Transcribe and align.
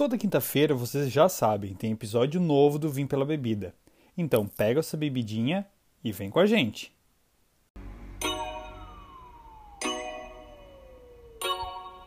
Toda 0.00 0.16
quinta-feira, 0.16 0.74
vocês 0.74 1.12
já 1.12 1.28
sabem, 1.28 1.74
tem 1.74 1.92
episódio 1.92 2.40
novo 2.40 2.78
do 2.78 2.88
Vim 2.88 3.06
pela 3.06 3.22
Bebida. 3.22 3.74
Então 4.16 4.46
pega 4.46 4.80
essa 4.80 4.96
bebidinha 4.96 5.66
e 6.02 6.10
vem 6.10 6.30
com 6.30 6.38
a 6.38 6.46
gente. 6.46 6.90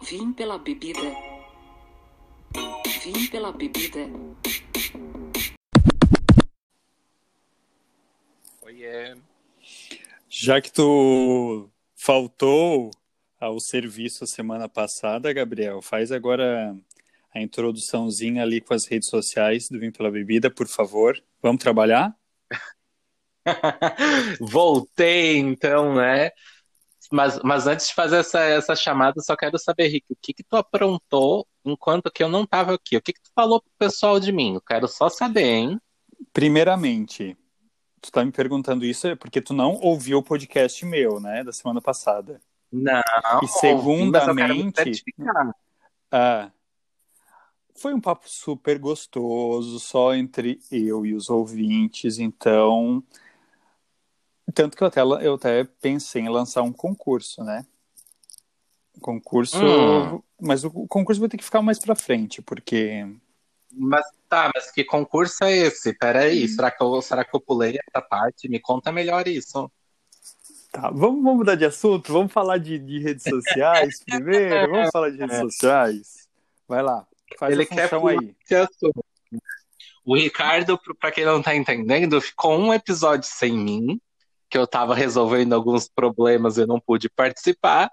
Vim 0.10 0.34
pela 0.34 0.58
bebida. 0.58 1.00
Vim 3.04 3.28
pela 3.28 3.52
bebida. 3.52 4.10
Oiê. 8.64 9.16
Já 10.28 10.60
que 10.60 10.74
tu 10.74 11.70
faltou 11.96 12.90
ao 13.40 13.60
serviço 13.60 14.24
a 14.24 14.28
semana 14.28 14.68
passada, 14.68 15.32
Gabriel, 15.32 15.80
faz 15.80 16.12
agora 16.12 16.76
a 17.34 17.42
introduçãozinha 17.42 18.44
ali 18.44 18.62
com 18.62 18.74
as 18.74 18.86
redes 18.86 19.10
sociais 19.10 19.68
do 19.70 19.80
Vim 19.80 19.92
pela 19.92 20.12
Bebida, 20.12 20.52
por 20.52 20.68
favor. 20.68 21.22
Vamos 21.42 21.62
trabalhar? 21.62 22.16
Voltei, 24.40 25.38
então, 25.38 25.96
né? 25.96 26.32
Mas, 27.12 27.40
mas 27.44 27.68
antes 27.68 27.88
de 27.88 27.94
fazer 27.94 28.18
essa, 28.18 28.40
essa 28.40 28.76
chamada, 28.76 29.22
só 29.22 29.36
quero 29.36 29.58
saber, 29.60 29.88
Rick, 29.88 30.06
o 30.10 30.16
que 30.20 30.34
que 30.34 30.44
tu 30.44 30.56
aprontou 30.56 31.48
enquanto 31.66 32.12
que 32.12 32.24
eu 32.24 32.30
não 32.30 32.44
estava 32.44 32.74
aqui? 32.74 32.98
O 32.98 33.02
que 33.02 33.14
que 33.14 33.22
tu 33.22 33.30
falou 33.36 33.62
pro 33.62 33.72
pessoal 33.78 34.20
de 34.20 34.32
mim? 34.32 34.56
Eu 34.56 34.62
quero 34.62 34.88
só 34.88 35.10
saber, 35.10 35.44
hein? 35.44 35.82
Primeiramente, 36.32 37.38
tu 38.02 38.12
tá 38.12 38.24
me 38.24 38.32
perguntando 38.32 38.86
isso 38.86 39.08
é 39.08 39.16
porque 39.16 39.42
tu 39.42 39.54
não 39.54 39.74
ouviu 39.82 40.20
o 40.20 40.24
podcast 40.24 40.86
meu, 40.86 41.20
né, 41.20 41.44
da 41.44 41.52
semana 41.52 41.82
passada. 41.82 42.40
Não. 42.72 43.02
E 43.44 43.48
segundamente, 43.48 45.04
ah, 46.12 46.52
foi 47.76 47.94
um 47.94 48.02
papo 48.02 48.30
super 48.30 48.78
gostoso, 48.78 49.80
só 49.80 50.14
entre 50.14 50.60
eu 50.72 51.06
e 51.06 51.14
os 51.14 51.30
ouvintes, 51.30 52.20
então. 52.20 53.04
Tanto 54.54 54.78
que 54.78 54.84
eu 54.84 54.88
até, 54.88 55.02
eu 55.02 55.34
até 55.36 55.64
pensei 55.64 56.22
em 56.22 56.30
lançar 56.30 56.62
um 56.62 56.72
concurso, 56.72 57.44
né? 57.44 57.66
Concurso. 59.02 59.58
Hum. 59.58 60.22
Mas 60.40 60.64
o 60.64 60.72
concurso 60.88 61.20
vai 61.20 61.30
ter 61.30 61.38
que 61.38 61.44
ficar 61.44 61.62
mais 61.62 61.80
pra 61.80 61.96
frente, 61.96 62.42
porque. 62.42 63.08
Mas 63.72 64.06
tá, 64.30 64.52
mas 64.54 64.70
que 64.72 64.84
concurso 64.84 65.44
é 65.44 65.52
esse? 65.52 65.98
Peraí, 65.98 66.48
será 66.48 66.70
que 66.70 66.84
eu, 66.84 67.02
será 67.02 67.26
que 67.26 67.36
eu 67.36 67.42
pulei 67.42 67.78
essa 67.88 68.06
parte? 68.06 68.48
Me 68.48 68.60
conta 68.60 68.92
melhor 68.92 69.28
isso. 69.28 69.72
Tá, 70.72 70.90
vamos, 70.92 71.24
vamos 71.24 71.38
mudar 71.38 71.56
de 71.56 71.66
assunto? 71.66 72.14
Vamos 72.14 72.32
falar 72.32 72.60
de, 72.60 72.78
de 72.78 73.00
redes 73.00 73.24
sociais 73.24 74.04
primeiro? 74.06 74.72
Vamos 74.72 74.92
falar 74.92 75.10
de 75.10 75.18
redes 75.18 75.38
sociais? 75.38 76.28
Vai 76.68 76.84
lá, 76.84 77.08
faz 77.38 77.54
Ele 77.54 77.66
quer 77.66 77.90
aí. 77.94 78.36
O 80.06 80.16
Ricardo, 80.16 80.78
pra 81.00 81.12
quem 81.12 81.24
não 81.24 81.42
tá 81.42 81.56
entendendo, 81.56 82.20
ficou 82.20 82.58
um 82.58 82.74
episódio 82.74 83.30
sem 83.30 83.54
mim, 83.54 84.02
que 84.50 84.58
eu 84.58 84.68
tava 84.68 84.94
resolvendo 84.94 85.54
alguns 85.54 85.88
problemas 85.88 86.58
e 86.58 86.66
não 86.66 86.80
pude 86.80 87.10
participar. 87.10 87.90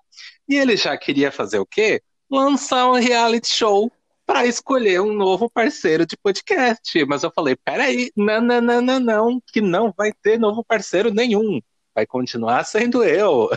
E 0.49 0.57
ele 0.57 0.77
já 0.77 0.97
queria 0.97 1.31
fazer 1.31 1.59
o 1.59 1.67
quê? 1.67 2.03
Lançar 2.29 2.89
um 2.89 2.95
reality 2.95 3.49
show 3.49 3.91
para 4.27 4.45
escolher 4.47 5.01
um 5.01 5.13
novo 5.13 5.49
parceiro 5.49 6.05
de 6.05 6.17
podcast. 6.17 7.05
Mas 7.05 7.23
eu 7.23 7.33
falei, 7.35 7.57
peraí, 7.57 8.11
não, 8.17 8.41
não, 8.41 8.61
não, 8.61 8.81
não, 8.81 9.01
não, 9.01 9.43
que 9.53 9.61
não 9.61 9.93
vai 9.97 10.13
ter 10.23 10.39
novo 10.39 10.65
parceiro 10.65 11.13
nenhum. 11.13 11.61
Vai 11.95 12.07
continuar 12.07 12.65
sendo 12.65 13.05
eu. 13.05 13.49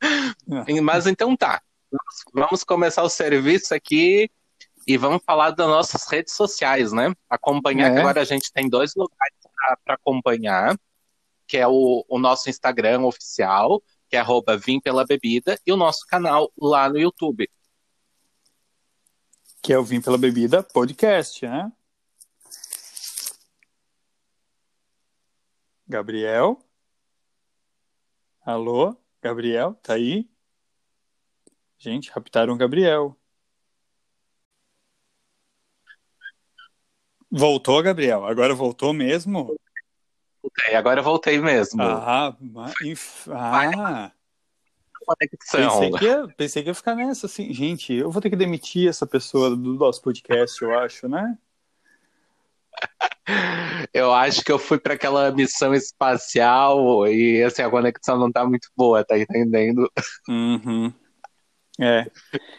Mas 0.82 1.06
então 1.06 1.36
tá. 1.36 1.62
Vamos 2.34 2.64
começar 2.64 3.02
o 3.02 3.08
serviço 3.08 3.74
aqui 3.74 4.30
e 4.86 4.96
vamos 4.96 5.22
falar 5.24 5.50
das 5.50 5.66
nossas 5.66 6.06
redes 6.06 6.34
sociais, 6.34 6.92
né? 6.92 7.12
Acompanhar, 7.28 7.90
É. 7.94 7.98
agora 8.00 8.20
a 8.20 8.24
gente 8.24 8.52
tem 8.52 8.68
dois 8.68 8.94
lugares 8.94 9.36
para 9.84 9.94
acompanhar, 9.94 10.78
que 11.46 11.56
é 11.56 11.66
o, 11.66 12.04
o 12.08 12.18
nosso 12.18 12.50
Instagram 12.50 13.02
oficial, 13.02 13.82
que 14.08 14.16
é 14.16 14.20
arroba 14.20 14.56
Vim 14.56 14.80
Pela 14.80 15.04
Bebida, 15.04 15.58
e 15.66 15.72
o 15.72 15.76
nosso 15.76 16.06
canal 16.06 16.52
lá 16.56 16.88
no 16.88 16.98
YouTube. 16.98 17.50
Que 19.62 19.72
é 19.72 19.78
o 19.78 19.84
Vim 19.84 20.00
pela 20.00 20.18
Bebida 20.18 20.62
podcast, 20.62 21.46
né? 21.46 21.72
Gabriel? 25.86 26.58
Alô? 28.44 28.96
Gabriel? 29.22 29.74
Tá 29.82 29.94
aí? 29.94 30.28
Gente, 31.78 32.10
raptaram 32.10 32.54
o 32.54 32.56
Gabriel. 32.56 33.16
Voltou, 37.36 37.82
Gabriel? 37.82 38.24
Agora 38.24 38.54
voltou 38.54 38.92
mesmo? 38.92 39.56
E 40.70 40.74
agora 40.74 41.00
eu 41.00 41.04
voltei 41.04 41.40
mesmo. 41.40 41.82
Ah, 41.82 42.36
ma- 42.40 42.72
inf- 42.84 43.28
ah. 43.28 44.12
Conexão. 45.04 45.80
Pensei 45.80 45.90
que, 45.98 46.04
ia, 46.04 46.28
pensei 46.36 46.62
que 46.62 46.68
ia 46.70 46.74
ficar 46.74 46.94
nessa, 46.94 47.26
assim. 47.26 47.52
Gente, 47.52 47.92
eu 47.92 48.10
vou 48.10 48.22
ter 48.22 48.30
que 48.30 48.36
demitir 48.36 48.88
essa 48.88 49.06
pessoa 49.06 49.50
do 49.50 49.74
nosso 49.74 50.00
podcast, 50.00 50.62
eu 50.62 50.78
acho, 50.78 51.08
né? 51.08 51.36
Eu 53.92 54.12
acho 54.12 54.42
que 54.44 54.52
eu 54.52 54.58
fui 54.58 54.78
para 54.78 54.94
aquela 54.94 55.30
missão 55.30 55.72
espacial 55.72 57.06
e 57.08 57.42
assim, 57.42 57.62
a 57.62 57.70
conexão 57.70 58.18
não 58.18 58.30
tá 58.30 58.44
muito 58.44 58.68
boa, 58.76 59.04
tá 59.04 59.18
entendendo? 59.18 59.90
Uhum. 60.28 60.92
É. 61.80 62.06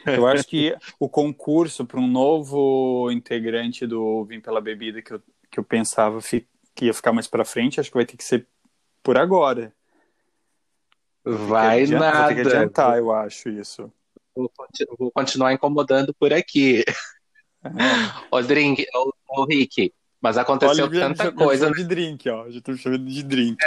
Eu 0.06 0.28
acho 0.28 0.46
que 0.46 0.76
o 1.00 1.08
concurso 1.08 1.86
para 1.86 2.00
um 2.00 2.08
novo 2.08 3.10
integrante 3.12 3.88
do 3.88 4.26
Vim 4.26 4.42
pela 4.42 4.60
Bebida 4.60 5.02
que 5.02 5.14
eu, 5.14 5.22
que 5.50 5.60
eu 5.60 5.64
pensava 5.64 6.22
fi- 6.22 6.48
que 6.76 6.86
ia 6.86 6.94
ficar 6.94 7.14
mais 7.14 7.28
para 7.28 7.46
frente, 7.46 7.80
acho 7.80 7.90
que 7.90 7.98
vai 7.98 8.06
ter 8.06 8.18
que 8.18 8.24
ser 8.24 8.46
por 9.02 9.18
agora. 9.18 9.74
Vai 11.24 11.86
nada. 11.88 12.18
Vou 12.18 12.28
ter 12.28 12.44
que 12.44 12.56
adiantar, 12.56 12.98
eu 12.98 13.12
acho 13.12 13.50
isso. 13.50 13.92
Vou, 14.36 14.52
vou 15.00 15.12
continuar 15.12 15.54
incomodando 15.54 16.14
por 16.14 16.34
aqui. 16.34 16.84
É. 17.64 17.64
Ô, 18.30 18.42
Drink, 18.42 18.86
ô, 18.94 19.12
ô, 19.30 19.46
Rick, 19.46 19.92
mas 20.22 20.38
aconteceu 20.38 20.86
Olha, 20.86 21.00
tanta 21.00 21.32
coisa. 21.32 21.72
de 21.72 21.84
drink, 21.84 22.30
ó. 22.30 22.50
Já 22.50 22.62
tô 22.62 22.76
chamando 22.76 23.06
de 23.06 23.24
drink. 23.24 23.58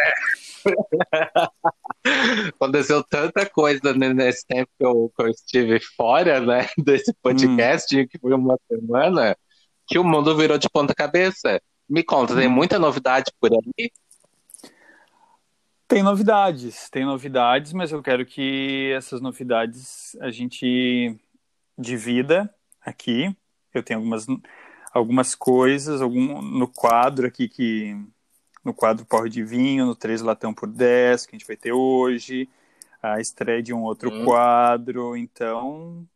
Aconteceu 2.55 3.03
tanta 3.03 3.49
coisa 3.49 3.93
ne- 3.95 4.15
nesse 4.15 4.47
tempo 4.47 4.71
que 4.79 4.85
eu, 4.85 5.13
que 5.15 5.23
eu 5.23 5.29
estive 5.29 5.81
fora, 5.81 6.41
né, 6.41 6.67
desse 6.79 7.13
podcast, 7.23 8.07
que 8.07 8.19
foi 8.19 8.33
uma 8.33 8.59
semana, 8.71 9.37
que 9.87 9.99
o 9.99 10.05
mundo 10.05 10.37
virou 10.37 10.59
de 10.59 10.69
ponta 10.71 10.95
cabeça. 10.95 11.61
Me 11.89 12.03
conta, 12.03 12.37
tem 12.37 12.49
muita 12.49 12.79
novidade 12.79 13.33
por 13.41 13.51
aí? 13.53 13.91
Tem 15.89 16.03
novidades, 16.03 16.91
tem 16.91 17.07
novidades, 17.07 17.73
mas 17.73 17.91
eu 17.91 18.03
quero 18.03 18.27
que 18.27 18.93
essas 18.95 19.23
novidades 19.23 20.15
a 20.21 20.31
gente 20.31 21.19
divida 21.79 22.55
aqui. 22.83 23.35
Eu 23.73 23.83
tenho 23.83 24.01
algumas, 24.01 24.27
algumas 24.93 25.35
coisas 25.35 26.03
algum, 26.03 26.43
no 26.43 26.69
quadro 26.69 27.27
aqui 27.27 27.49
que. 27.49 27.97
No 28.69 28.75
quadro 28.75 29.07
Porre 29.07 29.31
de 29.31 29.43
Vinho, 29.43 29.87
no 29.87 29.95
3 29.97 30.21
Latão 30.21 30.53
por 30.53 30.69
10, 30.69 31.25
que 31.25 31.35
a 31.35 31.39
gente 31.39 31.47
vai 31.49 31.57
ter 31.57 31.73
hoje, 31.73 32.47
a 33.03 33.19
estreia 33.19 33.63
de 33.63 33.73
um 33.73 33.83
outro 33.83 34.13
Hum. 34.13 34.27
quadro, 34.27 35.17
então 35.17 36.07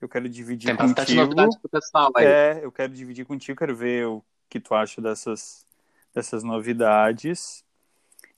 eu 0.00 0.08
quero 0.08 0.28
dividir 0.28 0.68
Tem 0.68 0.76
bastante 0.76 0.98
contigo. 1.00 1.20
novidade 1.22 1.58
pro 1.58 1.68
pessoal 1.68 2.12
aí. 2.16 2.26
É, 2.26 2.60
eu 2.62 2.70
quero 2.70 2.92
dividir 2.92 3.26
contigo, 3.26 3.58
quero 3.58 3.74
ver 3.74 4.06
o 4.06 4.22
que 4.48 4.60
tu 4.60 4.72
acha 4.72 5.00
dessas, 5.02 5.66
dessas 6.14 6.44
novidades. 6.44 7.64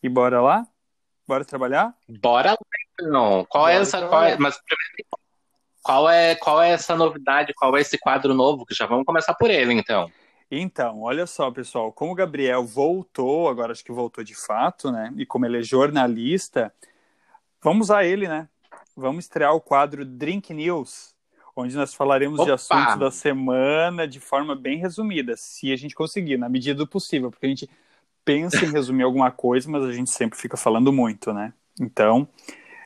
E 0.02 0.08
bora 0.08 0.40
lá? 0.40 0.66
Bora 1.28 1.44
trabalhar? 1.44 1.94
Bora 2.08 2.52
lá, 2.52 2.56
então. 2.98 3.44
Qual 3.50 3.68
é 3.68 3.72
Bora 3.72 3.82
essa. 3.82 3.98
trabalhar. 3.98 4.08
Qual 4.08 4.24
é, 4.24 4.38
mas 4.38 4.58
primeiro, 4.62 5.08
qual 5.82 6.08
é, 6.08 6.34
qual 6.36 6.62
é 6.62 6.70
essa 6.70 6.96
novidade? 6.96 7.52
Qual 7.52 7.76
é 7.76 7.82
esse 7.82 7.98
quadro 7.98 8.32
novo? 8.32 8.64
Que 8.64 8.74
já 8.74 8.86
vamos 8.86 9.04
começar 9.04 9.34
por 9.34 9.50
ele, 9.50 9.74
então. 9.74 10.10
Então, 10.50 11.02
olha 11.02 11.26
só, 11.26 11.50
pessoal, 11.50 11.92
como 11.92 12.12
o 12.12 12.14
Gabriel 12.14 12.64
voltou, 12.64 13.48
agora 13.48 13.72
acho 13.72 13.84
que 13.84 13.90
voltou 13.92 14.22
de 14.22 14.34
fato, 14.34 14.92
né? 14.92 15.12
E 15.16 15.26
como 15.26 15.44
ele 15.44 15.58
é 15.58 15.62
jornalista, 15.62 16.72
vamos 17.62 17.86
usar 17.88 18.04
ele, 18.04 18.28
né? 18.28 18.48
Vamos 18.96 19.24
estrear 19.24 19.54
o 19.54 19.60
quadro 19.60 20.04
Drink 20.04 20.54
News, 20.54 21.14
onde 21.56 21.76
nós 21.76 21.94
falaremos 21.94 22.42
de 22.42 22.50
Opa! 22.50 22.52
assuntos 22.52 22.96
da 22.96 23.10
semana 23.10 24.06
de 24.08 24.20
forma 24.20 24.54
bem 24.56 24.78
resumida, 24.78 25.36
se 25.36 25.72
a 25.72 25.76
gente 25.76 25.94
conseguir, 25.94 26.38
na 26.38 26.48
medida 26.48 26.76
do 26.78 26.86
possível, 26.88 27.30
porque 27.30 27.46
a 27.46 27.48
gente 27.48 27.68
pensa 28.24 28.64
em 28.66 28.70
resumir 28.70 29.02
alguma 29.04 29.30
coisa, 29.32 29.70
mas 29.70 29.84
a 29.84 29.92
gente 29.92 30.10
sempre 30.10 30.38
fica 30.38 30.56
falando 30.56 30.92
muito, 30.92 31.32
né? 31.32 31.54
Então, 31.80 32.28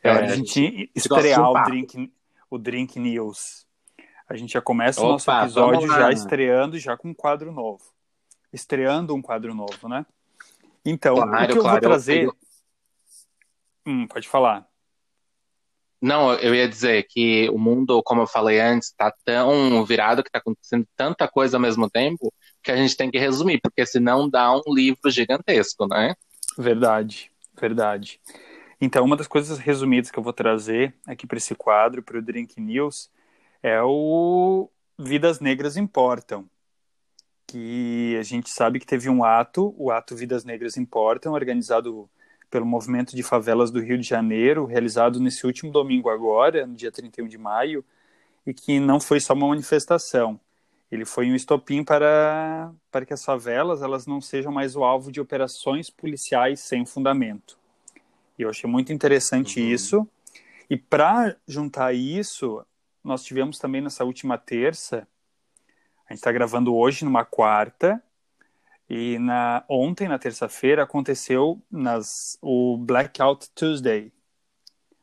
é 0.03 0.11
É, 0.11 0.13
hora 0.13 0.27
de 0.27 0.33
a 0.33 0.35
a 0.35 0.37
gente 0.37 0.55
de 0.63 0.91
estrear 0.95 1.51
o. 1.53 1.59
Drink, 1.61 2.13
o 2.51 2.59
Drink 2.59 2.99
News. 3.01 3.67
A 4.31 4.37
gente 4.37 4.53
já 4.53 4.63
começa 4.63 5.01
o 5.01 5.09
nosso 5.09 5.29
Opa, 5.29 5.43
episódio 5.43 5.89
lá. 5.89 5.99
já 5.99 6.13
estreando, 6.13 6.79
já 6.79 6.97
com 6.97 7.09
um 7.09 7.15
quadro 7.15 7.51
novo. 7.51 7.83
Estreando 8.53 9.13
um 9.13 9.21
quadro 9.21 9.53
novo, 9.53 9.89
né? 9.89 10.07
Então, 10.85 11.17
o 11.17 11.23
Claro, 11.25 11.53
que 11.53 11.59
eu 11.59 11.63
claro, 11.63 11.75
vou 11.75 11.81
trazer... 11.81 12.25
eu- 12.27 12.37
Hum, 13.85 14.07
pode 14.07 14.29
falar. 14.29 14.69
Não, 16.01 16.33
eu 16.35 16.55
ia 16.55 16.69
dizer 16.69 17.09
que 17.09 17.51
o 17.51 17.59
mundo, 17.59 18.01
como 18.05 18.23
eu 18.23 18.27
falei 18.27 18.61
antes, 18.61 18.91
está 18.91 19.13
tão 19.25 19.85
virado 19.85 20.23
que 20.23 20.29
está 20.29 20.39
acontecendo 20.39 20.87
tanta 20.97 21.27
coisa 21.27 21.57
ao 21.57 21.61
mesmo 21.61 21.91
tempo 21.91 22.33
que 22.63 22.71
a 22.71 22.77
gente 22.77 22.97
tem 22.97 23.11
que 23.11 23.19
resumir, 23.19 23.61
porque 23.61 23.85
senão 23.85 24.31
dá 24.31 24.55
um 24.55 24.63
livro 24.73 25.11
gigantesco, 25.11 25.89
né? 25.89 26.15
Verdade, 26.57 27.33
verdade. 27.61 28.21
Então, 28.81 29.05
uma 29.05 29.17
das 29.17 29.27
coisas 29.27 29.59
resumidas 29.59 30.09
que 30.09 30.19
eu 30.19 30.23
vou 30.23 30.33
trazer 30.33 30.95
aqui 31.05 31.27
para 31.27 31.37
esse 31.39 31.55
quadro, 31.57 32.01
para 32.01 32.19
o 32.19 32.23
Drink 32.23 32.61
News, 32.61 33.11
é 33.63 33.83
o 33.83 34.69
Vidas 34.99 35.41
Negras 35.41 35.77
Importam. 35.77 36.49
Que 37.47 38.17
a 38.19 38.23
gente 38.23 38.51
sabe 38.51 38.79
que 38.79 38.87
teve 38.87 39.09
um 39.09 39.25
ato, 39.25 39.75
o 39.77 39.91
ato 39.91 40.15
Vidas 40.15 40.45
Negras 40.45 40.77
Importam, 40.77 41.33
organizado 41.33 42.09
pelo 42.51 42.67
Movimento 42.67 43.15
de 43.15 43.23
Favelas 43.23 43.71
do 43.71 43.81
Rio 43.81 43.99
de 43.99 44.07
Janeiro, 44.07 44.65
realizado 44.65 45.21
nesse 45.21 45.47
último 45.47 45.71
domingo 45.71 46.11
agora, 46.11 46.67
no 46.67 46.75
dia 46.75 46.91
31 46.91 47.29
de 47.29 47.39
maio, 47.39 47.85
e 48.47 48.53
que 48.53 48.81
não 48.81 49.01
foi 49.01 49.21
só 49.21 49.35
uma 49.35 49.49
manifestação. 49.49 50.39
Ele 50.91 51.05
foi 51.05 51.31
um 51.31 51.37
estopim 51.37 51.85
para, 51.85 52.73
para 52.91 53.07
que 53.07 53.15
as 53.15 53.25
favelas 53.25 53.81
elas 53.81 54.07
não 54.07 54.21
sejam 54.21 54.51
mais 54.51 54.75
o 54.75 54.83
alvo 54.83 55.13
de 55.13 55.21
operações 55.21 55.89
policiais 55.89 56.59
sem 56.61 56.85
fundamento. 56.85 57.57
E 58.37 58.43
eu 58.43 58.51
achei 58.51 58.69
muito 58.69 58.93
interessante 58.93 59.61
uhum. 59.61 59.69
isso. 59.69 60.09
E 60.69 60.77
para 60.77 61.37
juntar 61.47 61.95
isso, 61.95 62.65
nós 63.03 63.25
tivemos 63.25 63.59
também 63.59 63.81
nessa 63.81 64.05
última 64.05 64.37
terça, 64.37 65.07
a 66.07 66.13
gente 66.13 66.19
está 66.19 66.33
gravando 66.33 66.75
hoje 66.75 67.05
numa 67.05 67.25
quarta, 67.25 68.03
e 68.89 69.19
na, 69.21 69.65
ontem, 69.69 70.09
na 70.09 70.19
terça-feira, 70.19 70.83
aconteceu 70.83 71.63
nas, 71.71 72.37
o 72.43 72.77
Blackout 72.77 73.49
Tuesday. 73.55 74.13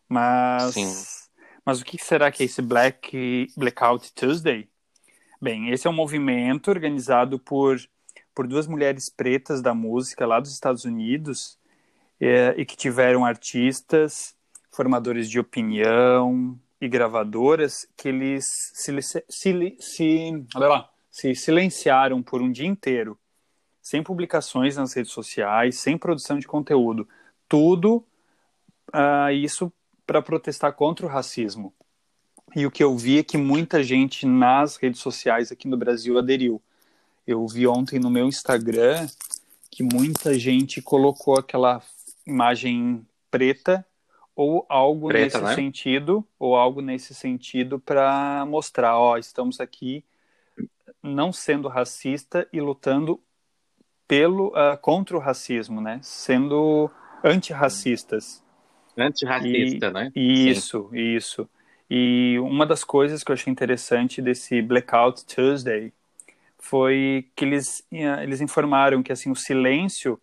Mas, 0.09 0.73
Sim. 0.73 0.93
mas 1.65 1.79
o 1.79 1.85
que 1.85 1.97
será 1.97 2.29
que 2.29 2.43
é 2.43 2.45
esse 2.45 2.61
Black, 2.61 3.47
Blackout 3.55 4.13
Tuesday? 4.13 4.69
Bem, 5.41 5.69
esse 5.69 5.87
é 5.87 5.89
um 5.89 5.93
movimento 5.93 6.69
organizado 6.69 7.39
por, 7.39 7.77
por 8.35 8.45
duas 8.45 8.67
mulheres 8.67 9.09
pretas 9.09 9.61
da 9.61 9.73
música 9.73 10.25
lá 10.25 10.39
dos 10.41 10.51
Estados 10.51 10.83
Unidos 10.83 11.57
é, 12.19 12.53
e 12.57 12.65
que 12.65 12.75
tiveram 12.75 13.23
artistas, 13.23 14.35
formadores 14.69 15.29
de 15.29 15.39
opinião 15.39 16.59
e 16.79 16.87
gravadoras 16.87 17.87
que 17.97 18.09
eles 18.09 18.45
se, 18.73 19.01
se, 19.01 19.25
se, 19.29 19.77
se, 19.79 20.45
lá, 20.55 20.89
se 21.09 21.35
silenciaram 21.35 22.21
por 22.21 22.41
um 22.41 22.51
dia 22.51 22.67
inteiro 22.67 23.17
sem 23.87 24.03
publicações 24.03 24.75
nas 24.75 24.93
redes 24.93 25.13
sociais, 25.13 25.79
sem 25.79 25.97
produção 25.97 26.37
de 26.37 26.45
conteúdo. 26.45 27.07
Tudo 27.47 28.05
uh, 28.93 29.31
isso 29.31 29.71
para 30.05 30.21
protestar 30.21 30.73
contra 30.73 31.05
o 31.05 31.09
racismo. 31.09 31.73
E 32.53 32.65
o 32.65 32.71
que 32.71 32.83
eu 32.83 32.97
vi 32.97 33.19
é 33.19 33.23
que 33.23 33.37
muita 33.37 33.81
gente 33.81 34.25
nas 34.25 34.75
redes 34.75 34.99
sociais 34.99 35.53
aqui 35.53 35.69
no 35.69 35.77
Brasil 35.77 36.17
aderiu. 36.17 36.61
Eu 37.25 37.47
vi 37.47 37.65
ontem 37.65 37.97
no 37.97 38.09
meu 38.09 38.27
Instagram 38.27 39.07
que 39.71 39.83
muita 39.83 40.37
gente 40.37 40.81
colocou 40.81 41.39
aquela 41.39 41.81
imagem 42.25 43.07
preta 43.31 43.85
ou 44.37 44.67
algo 44.69 45.07
preta, 45.07 45.39
nesse 45.39 45.49
né? 45.49 45.55
sentido, 45.55 46.23
ou 46.37 46.55
algo 46.55 46.79
nesse 46.79 47.15
sentido 47.15 47.79
para 47.79 48.45
mostrar, 48.45 48.95
ó, 48.95 49.17
estamos 49.17 49.59
aqui 49.59 50.05
não 51.01 51.33
sendo 51.33 51.67
racista 51.67 52.47
e 52.53 52.61
lutando 52.61 53.19
pelo 54.07 54.49
uh, 54.49 54.77
contra 54.79 55.17
o 55.17 55.19
racismo, 55.19 55.81
né? 55.81 55.99
Sendo 56.03 56.87
antirracistas. 57.23 58.43
Antirracista, 58.95 59.87
e, 59.87 59.91
né? 59.91 60.11
Isso, 60.15 60.87
Sim. 60.91 60.97
isso. 60.99 61.49
E 61.89 62.37
uma 62.39 62.65
das 62.65 62.83
coisas 62.83 63.23
que 63.23 63.31
eu 63.31 63.33
achei 63.33 63.51
interessante 63.51 64.21
desse 64.21 64.61
Blackout 64.61 65.25
Tuesday 65.25 65.91
foi 66.59 67.27
que 67.35 67.43
eles, 67.43 67.83
ah, 67.91 68.23
eles 68.23 68.39
informaram 68.39 69.01
que 69.01 69.11
assim 69.11 69.31
o 69.31 69.35
silêncio 69.35 70.21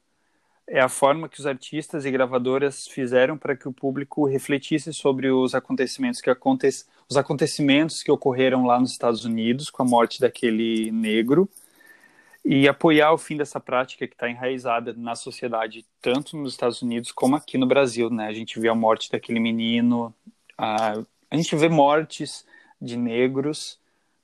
é 0.67 0.81
a 0.81 0.89
forma 0.89 1.29
que 1.29 1.39
os 1.39 1.47
artistas 1.47 2.05
e 2.05 2.11
gravadoras 2.11 2.87
fizeram 2.87 3.37
para 3.37 3.57
que 3.57 3.69
o 3.69 3.73
público 3.73 4.27
refletisse 4.27 4.93
sobre 4.93 5.31
os 5.31 5.55
acontecimentos 5.55 6.21
que 6.21 6.31
aconte 6.31 6.69
os 7.09 7.17
acontecimentos 7.17 8.03
que 8.03 8.11
ocorreram 8.11 8.65
lá 8.65 8.81
nos 8.81 8.93
Estados 8.93 9.25
Unidos 9.25 9.69
com 9.69 9.83
a 9.83 9.87
morte 9.87 10.21
daquele 10.21 10.91
negro 10.91 11.49
e 12.45 12.69
apoiar 12.69 13.13
o 13.13 13.19
fim 13.19 13.37
dessa 13.37 13.59
prática 13.59 14.07
que 14.07 14.15
está 14.15 14.29
enraizada 14.29 14.93
na 14.95 15.15
sociedade, 15.15 15.85
tanto 16.01 16.37
nos 16.37 16.53
Estados 16.53 16.83
Unidos 16.83 17.11
como 17.11 17.37
aqui 17.37 17.57
no 17.57 17.67
Brasil, 17.67 18.11
né? 18.11 18.27
A 18.27 18.33
gente 18.33 18.61
vê 18.61 18.69
a 18.69 18.75
morte 18.75 19.11
daquele 19.11 19.41
menino, 19.41 20.15
a, 20.57 20.93
a 21.31 21.37
gente 21.37 21.57
vê 21.57 21.69
mortes 21.69 22.47
de 22.81 22.97
negros, 22.97 23.79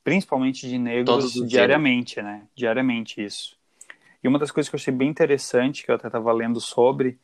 principalmente 0.04 0.68
de 0.68 0.76
negros, 0.76 1.32
diariamente, 1.46 2.14
dias. 2.14 2.26
né? 2.26 2.42
Diariamente 2.54 3.24
isso. 3.24 3.59
E 4.22 4.28
uma 4.28 4.38
das 4.38 4.50
coisas 4.50 4.68
que 4.68 4.74
eu 4.74 4.78
achei 4.78 4.92
bem 4.92 5.08
interessante, 5.08 5.84
que 5.84 5.90
eu 5.90 5.94
até 5.94 6.08
estava 6.08 6.32
lendo 6.32 6.60
sobre, 6.60 7.18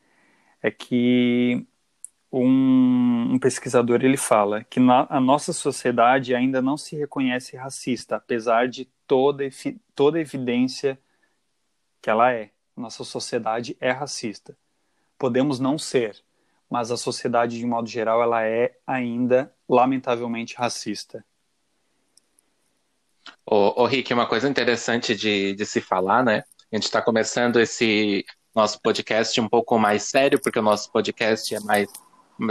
é 0.62 0.70
que 0.70 1.66
um, 2.32 3.34
um, 3.34 3.38
pesquisador 3.38 4.02
ele 4.02 4.16
fala 4.16 4.64
que 4.64 4.80
na, 4.80 5.06
a 5.08 5.20
nossa 5.20 5.52
sociedade 5.52 6.34
ainda 6.34 6.60
não 6.60 6.76
se 6.76 6.96
reconhece 6.96 7.56
racista, 7.56 8.16
apesar 8.16 8.68
de 8.68 8.86
toda, 9.06 9.44
toda 9.94 10.20
evidência 10.20 10.98
que 12.00 12.10
ela 12.10 12.32
é. 12.32 12.50
Nossa 12.76 13.04
sociedade 13.04 13.76
é 13.80 13.90
racista. 13.90 14.56
Podemos 15.18 15.58
não 15.58 15.78
ser, 15.78 16.22
mas 16.68 16.90
a 16.90 16.96
sociedade, 16.96 17.58
de 17.58 17.66
modo 17.66 17.88
geral, 17.88 18.22
ela 18.22 18.44
é 18.44 18.76
ainda, 18.86 19.54
lamentavelmente, 19.68 20.56
racista. 20.56 21.24
Ô, 23.44 23.82
ô 23.82 23.86
Rick, 23.86 24.12
uma 24.12 24.26
coisa 24.26 24.48
interessante 24.48 25.14
de, 25.14 25.54
de 25.54 25.64
se 25.64 25.80
falar, 25.80 26.22
né? 26.22 26.44
A 26.72 26.76
gente 26.76 26.84
está 26.84 27.00
começando 27.00 27.60
esse 27.60 28.24
nosso 28.54 28.80
podcast 28.80 29.40
um 29.40 29.48
pouco 29.48 29.78
mais 29.78 30.04
sério, 30.04 30.40
porque 30.40 30.58
o 30.58 30.62
nosso 30.62 30.90
podcast 30.90 31.54
é 31.54 31.60
mais 31.60 31.88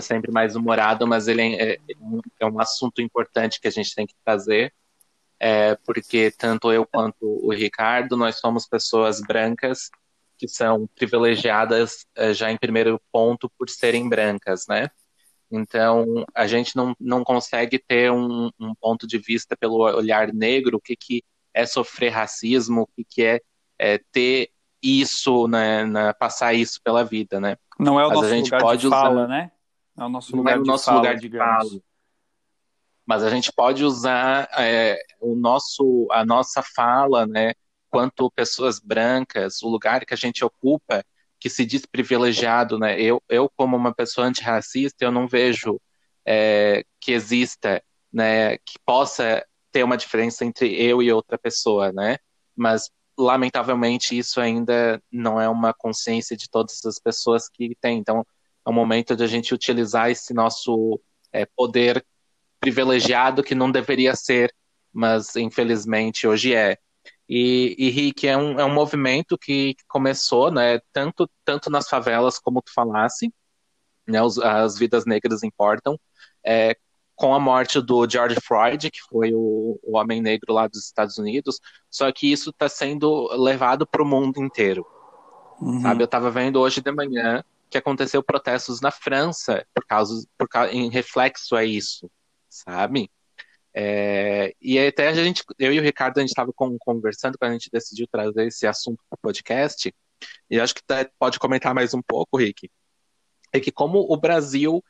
sempre 0.01 0.31
mais 0.31 0.55
humorado, 0.55 1.05
mas 1.05 1.27
ele 1.27 1.41
é, 1.41 1.73
é, 1.73 1.79
é 2.39 2.45
um 2.45 2.59
assunto 2.59 3.01
importante 3.01 3.59
que 3.61 3.67
a 3.67 3.71
gente 3.71 3.93
tem 3.93 4.07
que 4.07 4.15
trazer 4.23 4.73
é, 5.39 5.75
porque 5.85 6.31
tanto 6.31 6.71
eu 6.71 6.85
quanto 6.85 7.17
o 7.21 7.53
Ricardo, 7.53 8.15
nós 8.17 8.39
somos 8.39 8.67
pessoas 8.67 9.21
brancas 9.21 9.89
que 10.37 10.47
são 10.47 10.87
privilegiadas 10.95 12.05
é, 12.15 12.33
já 12.33 12.51
em 12.51 12.57
primeiro 12.57 12.99
ponto 13.11 13.49
por 13.57 13.69
serem 13.69 14.07
brancas, 14.09 14.65
né? 14.67 14.89
Então, 15.51 16.25
a 16.33 16.47
gente 16.47 16.75
não, 16.75 16.95
não 16.99 17.23
consegue 17.23 17.79
ter 17.79 18.11
um, 18.11 18.49
um 18.59 18.73
ponto 18.75 19.07
de 19.07 19.17
vista 19.17 19.55
pelo 19.55 19.77
olhar 19.77 20.33
negro, 20.33 20.77
o 20.77 20.81
que, 20.81 20.95
que 20.95 21.23
é 21.53 21.65
sofrer 21.65 22.09
racismo, 22.09 22.81
o 22.81 22.87
que, 22.87 23.05
que 23.05 23.23
é, 23.23 23.41
é 23.79 23.99
ter 24.11 24.49
isso, 24.81 25.47
né, 25.47 25.83
na, 25.85 26.13
passar 26.13 26.53
isso 26.53 26.79
pela 26.83 27.03
vida, 27.03 27.39
né? 27.39 27.57
Não 27.79 27.99
é 27.99 28.05
o 28.05 28.09
Mas 28.09 28.21
nosso 28.21 28.55
lugar 28.55 28.77
de 28.77 28.89
fala, 28.89 29.21
usar... 29.21 29.27
né? 29.27 29.51
É 29.97 30.03
o 30.03 30.09
nosso 30.09 30.35
lugar, 30.35 30.55
é 30.55 30.59
o 30.59 30.63
nosso 30.63 30.89
de, 30.89 30.95
lugar 30.95 31.13
fala, 31.13 31.21
de 31.21 31.37
fala 31.37 31.81
mas 33.05 33.23
a 33.23 33.29
gente 33.29 33.51
pode 33.51 33.83
usar 33.83 34.49
é, 34.57 34.97
o 35.21 35.35
nosso, 35.35 36.07
a 36.11 36.25
nossa 36.25 36.63
fala, 36.63 37.27
né, 37.27 37.53
quanto 37.89 38.31
pessoas 38.31 38.79
brancas, 38.79 39.61
o 39.61 39.69
lugar 39.69 40.05
que 40.05 40.13
a 40.13 40.17
gente 40.17 40.43
ocupa, 40.43 41.03
que 41.39 41.49
se 41.49 41.65
diz 41.65 41.85
privilegiado, 41.85 42.79
né? 42.79 42.99
Eu, 42.99 43.21
eu 43.29 43.49
como 43.55 43.77
uma 43.77 43.93
pessoa 43.93 44.25
antirracista, 44.25 45.05
eu 45.05 45.11
não 45.11 45.27
vejo 45.27 45.79
é, 46.25 46.83
que 46.99 47.11
exista, 47.11 47.83
né, 48.11 48.57
que 48.57 48.79
possa 48.83 49.45
ter 49.71 49.83
uma 49.83 49.97
diferença 49.97 50.43
entre 50.43 50.73
eu 50.81 51.03
e 51.03 51.11
outra 51.11 51.37
pessoa, 51.37 51.91
né? 51.91 52.17
Mas 52.55 52.89
lamentavelmente 53.17 54.17
isso 54.17 54.41
ainda 54.41 55.01
não 55.11 55.39
é 55.39 55.47
uma 55.49 55.73
consciência 55.73 56.35
de 56.35 56.49
todas 56.49 56.83
as 56.85 56.99
pessoas 56.99 57.47
que 57.49 57.75
têm. 57.79 57.97
Então, 57.97 58.25
é 58.65 58.69
o 58.69 58.73
momento 58.73 59.15
de 59.15 59.23
a 59.23 59.27
gente 59.27 59.53
utilizar 59.53 60.09
esse 60.09 60.33
nosso 60.33 60.99
é, 61.31 61.45
poder 61.45 62.05
privilegiado 62.59 63.43
que 63.43 63.53
não 63.53 63.71
deveria 63.71 64.15
ser, 64.15 64.53
mas 64.91 65.35
infelizmente 65.35 66.27
hoje 66.27 66.53
é. 66.55 66.77
E, 67.27 67.75
e 67.77 67.89
Rick, 67.89 68.27
é 68.27 68.37
um, 68.37 68.59
é 68.59 68.65
um 68.65 68.73
movimento 68.73 69.37
que 69.37 69.75
começou, 69.87 70.51
né, 70.51 70.79
tanto, 70.93 71.29
tanto 71.43 71.69
nas 71.69 71.89
favelas, 71.89 72.39
como 72.39 72.61
tu 72.61 72.71
falasse, 72.73 73.33
né, 74.07 74.21
os, 74.21 74.37
as 74.39 74.77
vidas 74.77 75.05
negras 75.05 75.43
importam, 75.43 75.99
é, 76.45 76.75
com 77.15 77.33
a 77.33 77.39
morte 77.39 77.81
do 77.81 78.07
George 78.09 78.37
Floyd, 78.41 78.91
que 78.91 78.99
foi 79.09 79.33
o, 79.33 79.79
o 79.81 79.97
homem 79.97 80.21
negro 80.21 80.53
lá 80.53 80.67
dos 80.67 80.85
Estados 80.85 81.17
Unidos, 81.17 81.59
só 81.89 82.11
que 82.11 82.31
isso 82.31 82.49
está 82.49 82.67
sendo 82.67 83.27
levado 83.41 83.87
para 83.87 84.03
o 84.03 84.05
mundo 84.05 84.43
inteiro. 84.43 84.85
Uhum. 85.61 85.81
Sabe, 85.81 86.03
eu 86.03 86.05
estava 86.05 86.29
vendo 86.29 86.59
hoje 86.59 86.81
de 86.81 86.91
manhã 86.91 87.43
que 87.69 87.77
aconteceu 87.77 88.21
protestos 88.21 88.81
na 88.81 88.91
França 88.91 89.65
por 89.73 89.85
causa, 89.85 90.27
por 90.37 90.47
causa 90.47 90.71
em 90.73 90.89
reflexo 90.89 91.55
a 91.55 91.63
isso 91.63 92.09
sabe? 92.55 93.11
É, 93.73 94.55
e 94.61 94.79
até 94.79 95.09
a 95.09 95.13
gente, 95.13 95.43
eu 95.59 95.73
e 95.73 95.79
o 95.79 95.83
Ricardo, 95.83 96.17
a 96.17 96.21
gente 96.21 96.29
estava 96.29 96.51
conversando 96.53 97.37
quando 97.37 97.51
a 97.51 97.53
gente 97.53 97.69
decidiu 97.71 98.07
trazer 98.07 98.47
esse 98.47 98.65
assunto 98.65 99.03
para 99.09 99.17
o 99.17 99.19
podcast, 99.21 99.93
e 100.49 100.59
acho 100.59 100.73
que 100.73 100.83
tá, 100.83 101.09
pode 101.19 101.37
comentar 101.39 101.73
mais 101.75 101.93
um 101.93 102.01
pouco, 102.01 102.37
Rick, 102.37 102.71
é 103.51 103.59
que 103.59 103.71
como 103.71 103.99
o 103.99 104.17
Brasil 104.17 104.83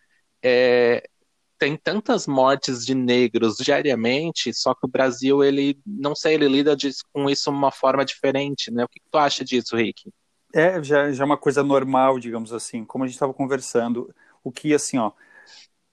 é, 0.44 1.10
tem 1.58 1.78
tantas 1.78 2.28
mortes 2.28 2.86
de 2.86 2.94
negros 2.94 3.58
diariamente, 3.58 4.54
só 4.54 4.74
que 4.74 4.86
o 4.86 4.90
Brasil, 4.90 5.44
ele, 5.44 5.80
não 5.86 6.16
sei, 6.16 6.36
ele 6.36 6.48
lida 6.48 6.76
com 7.14 7.30
isso 7.30 7.50
de 7.50 7.58
uma 7.58 7.72
forma 7.72 8.04
diferente, 8.04 8.72
né? 8.72 8.84
O 8.84 8.88
que, 8.88 9.00
que 9.00 9.10
tu 9.10 9.18
acha 9.18 9.44
disso, 9.44 9.76
Rick? 9.76 10.12
É, 10.54 10.82
já, 10.84 11.12
já 11.12 11.24
é 11.24 11.26
uma 11.26 11.38
coisa 11.38 11.64
normal, 11.64 12.20
digamos 12.20 12.54
assim, 12.54 12.86
como 12.86 13.04
a 13.04 13.08
gente 13.08 13.16
estava 13.16 13.34
conversando, 13.34 14.14
o 14.44 14.52
que, 14.52 14.74
assim, 14.74 14.98
ó, 14.98 15.12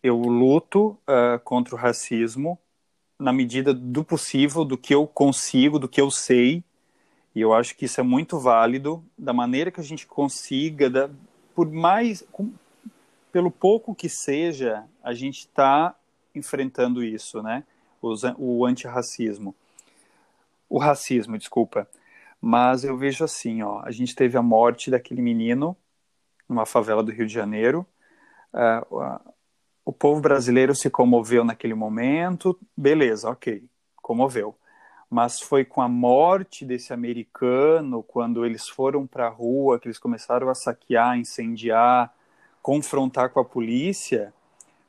eu 0.02 0.16
luto 0.18 0.98
uh, 1.08 1.38
contra 1.44 1.74
o 1.74 1.78
racismo 1.78 2.58
na 3.18 3.32
medida 3.32 3.72
do 3.72 4.02
possível, 4.02 4.64
do 4.64 4.76
que 4.76 4.94
eu 4.94 5.06
consigo, 5.06 5.78
do 5.78 5.88
que 5.88 6.00
eu 6.00 6.10
sei, 6.10 6.64
e 7.34 7.40
eu 7.40 7.54
acho 7.54 7.76
que 7.76 7.84
isso 7.84 8.00
é 8.00 8.02
muito 8.02 8.38
válido, 8.38 9.02
da 9.16 9.32
maneira 9.32 9.70
que 9.70 9.80
a 9.80 9.84
gente 9.84 10.06
consiga, 10.06 10.90
da, 10.90 11.08
por 11.54 11.70
mais, 11.70 12.24
com, 12.32 12.52
pelo 13.32 13.50
pouco 13.50 13.94
que 13.94 14.08
seja, 14.08 14.84
a 15.02 15.14
gente 15.14 15.40
está 15.40 15.96
enfrentando 16.34 17.02
isso, 17.02 17.42
né? 17.42 17.64
O, 18.00 18.14
o 18.38 18.66
antirracismo. 18.66 19.54
O 20.68 20.78
racismo, 20.78 21.38
desculpa. 21.38 21.88
Mas 22.40 22.84
eu 22.84 22.96
vejo 22.96 23.24
assim, 23.24 23.62
ó, 23.62 23.80
a 23.82 23.90
gente 23.90 24.14
teve 24.14 24.36
a 24.36 24.42
morte 24.42 24.90
daquele 24.90 25.22
menino 25.22 25.76
numa 26.48 26.66
favela 26.66 27.02
do 27.02 27.12
Rio 27.12 27.26
de 27.26 27.32
Janeiro. 27.32 27.86
Uh, 28.52 29.32
o 29.84 29.92
povo 29.92 30.20
brasileiro 30.20 30.74
se 30.74 30.90
comoveu 30.90 31.44
naquele 31.44 31.74
momento, 31.74 32.58
beleza, 32.76 33.30
ok, 33.30 33.64
comoveu. 33.96 34.56
Mas 35.08 35.40
foi 35.40 35.64
com 35.64 35.80
a 35.82 35.88
morte 35.88 36.64
desse 36.64 36.92
americano, 36.92 38.02
quando 38.02 38.44
eles 38.44 38.68
foram 38.68 39.06
para 39.06 39.26
a 39.26 39.30
rua, 39.30 39.78
que 39.78 39.86
eles 39.86 39.98
começaram 39.98 40.48
a 40.48 40.54
saquear, 40.54 41.18
incendiar, 41.18 42.12
confrontar 42.62 43.30
com 43.30 43.40
a 43.40 43.44
polícia, 43.44 44.32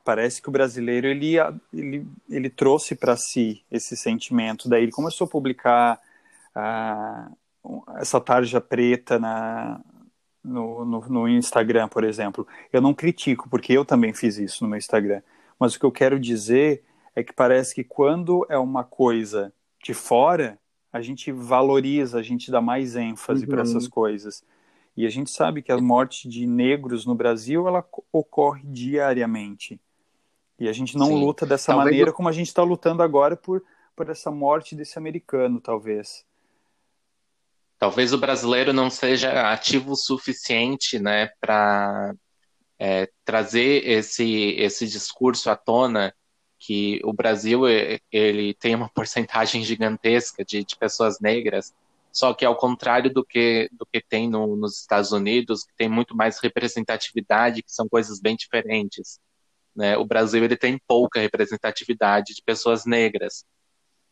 parece 0.04 0.42
que 0.42 0.50
o 0.50 0.52
brasileiro 0.52 1.08
ele, 1.08 1.36
ele, 1.74 2.08
ele 2.30 2.50
trouxe 2.50 2.96
para 2.96 3.18
si 3.18 3.64
esse 3.72 3.98
sentimento. 3.98 4.70
Daí 4.70 4.84
ele 4.84 4.92
começou 4.92 5.26
a 5.26 5.30
publicar 5.30 6.00
ah, 6.54 7.32
essa 7.98 8.22
tarja 8.22 8.62
preta 8.62 9.18
na, 9.18 9.82
no, 10.44 10.86
no, 10.86 11.00
no, 11.10 11.28
Instagram, 11.28 11.88
por 11.88 12.04
exemplo. 12.04 12.48
Eu 12.72 12.82
não 12.82 12.94
critico, 12.94 13.50
porque 13.50 13.74
eu 13.74 13.84
também 13.86 14.14
fiz 14.14 14.38
isso 14.38 14.64
no 14.64 14.70
meu 14.70 14.78
Instagram. 14.78 15.22
Mas 15.60 15.76
o 15.76 15.80
que 15.80 15.86
eu 15.86 15.92
quero 15.92 16.20
dizer 16.20 16.84
é 17.16 17.24
que 17.24 17.34
parece 17.34 17.74
que 17.74 17.84
quando 17.84 18.46
é 18.50 18.58
uma 18.58 18.84
coisa 18.84 19.54
de 19.84 19.94
fora, 19.94 20.60
a 20.92 21.02
gente 21.02 21.32
valoriza, 21.32 22.20
a 22.20 22.24
gente 22.24 22.52
dá 22.52 22.62
mais 22.62 22.96
ênfase 22.96 23.46
uhum. 23.46 23.50
para 23.50 23.62
essas 23.62 23.88
coisas. 23.88 24.44
E 24.96 25.06
a 25.06 25.10
gente 25.10 25.32
sabe 25.32 25.62
que 25.62 25.72
a 25.72 25.78
morte 25.78 26.30
de 26.30 26.46
negros 26.46 27.06
no 27.06 27.16
Brasil 27.16 27.68
ela 27.68 27.84
ocorre 28.12 28.62
diariamente. 28.66 29.80
E 30.60 30.68
a 30.68 30.74
gente 30.74 30.96
não 30.96 31.08
Sim. 31.08 31.20
luta 31.20 31.46
dessa 31.46 31.74
talvez 31.74 31.86
maneira 31.86 32.10
eu... 32.12 32.14
como 32.14 32.30
a 32.30 32.32
gente 32.32 32.48
está 32.48 32.62
lutando 32.62 33.02
agora 33.02 33.36
por, 33.36 33.64
por 33.96 34.10
essa 34.10 34.30
morte 34.30 34.76
desse 34.76 34.98
americano, 35.00 35.60
talvez. 35.60 36.26
Talvez 37.80 38.14
o 38.14 38.18
brasileiro 38.18 38.72
não 38.72 38.90
seja 38.90 39.52
ativo 39.52 39.92
o 39.92 39.96
suficiente 39.98 41.00
né, 41.00 41.32
para 41.42 42.16
é, 42.80 43.10
trazer 43.26 43.86
esse, 43.88 44.56
esse 44.58 44.88
discurso 44.88 45.50
à 45.50 45.56
tona 45.56 46.14
que 46.60 47.02
o 47.04 47.12
Brasil 47.12 47.64
ele 48.12 48.54
tem 48.54 48.76
uma 48.76 48.90
porcentagem 48.94 49.64
gigantesca 49.64 50.46
de, 50.46 50.64
de 50.64 50.78
pessoas 50.78 51.20
negras 51.20 51.74
só 52.14 52.32
que 52.32 52.46
ao 52.46 52.56
contrário 52.56 53.12
do 53.12 53.26
que, 53.26 53.68
do 53.72 53.88
que 53.92 54.00
tem 54.00 54.30
no, 54.30 54.56
nos 54.56 54.82
Estados 54.82 55.12
Unidos, 55.12 55.64
que 55.64 55.74
tem 55.76 55.90
muito 55.90 56.16
mais 56.16 56.40
representatividade, 56.40 57.64
que 57.64 57.72
são 57.72 57.90
coisas 57.90 58.22
bem 58.22 58.36
diferentes. 58.36 59.20
Né? 59.76 59.98
O 59.98 60.06
Brasil 60.06 60.44
ele 60.44 60.56
tem 60.56 60.80
pouca 60.88 61.20
representatividade 61.20 62.36
de 62.36 62.44
pessoas 62.46 62.86
negras 62.86 63.44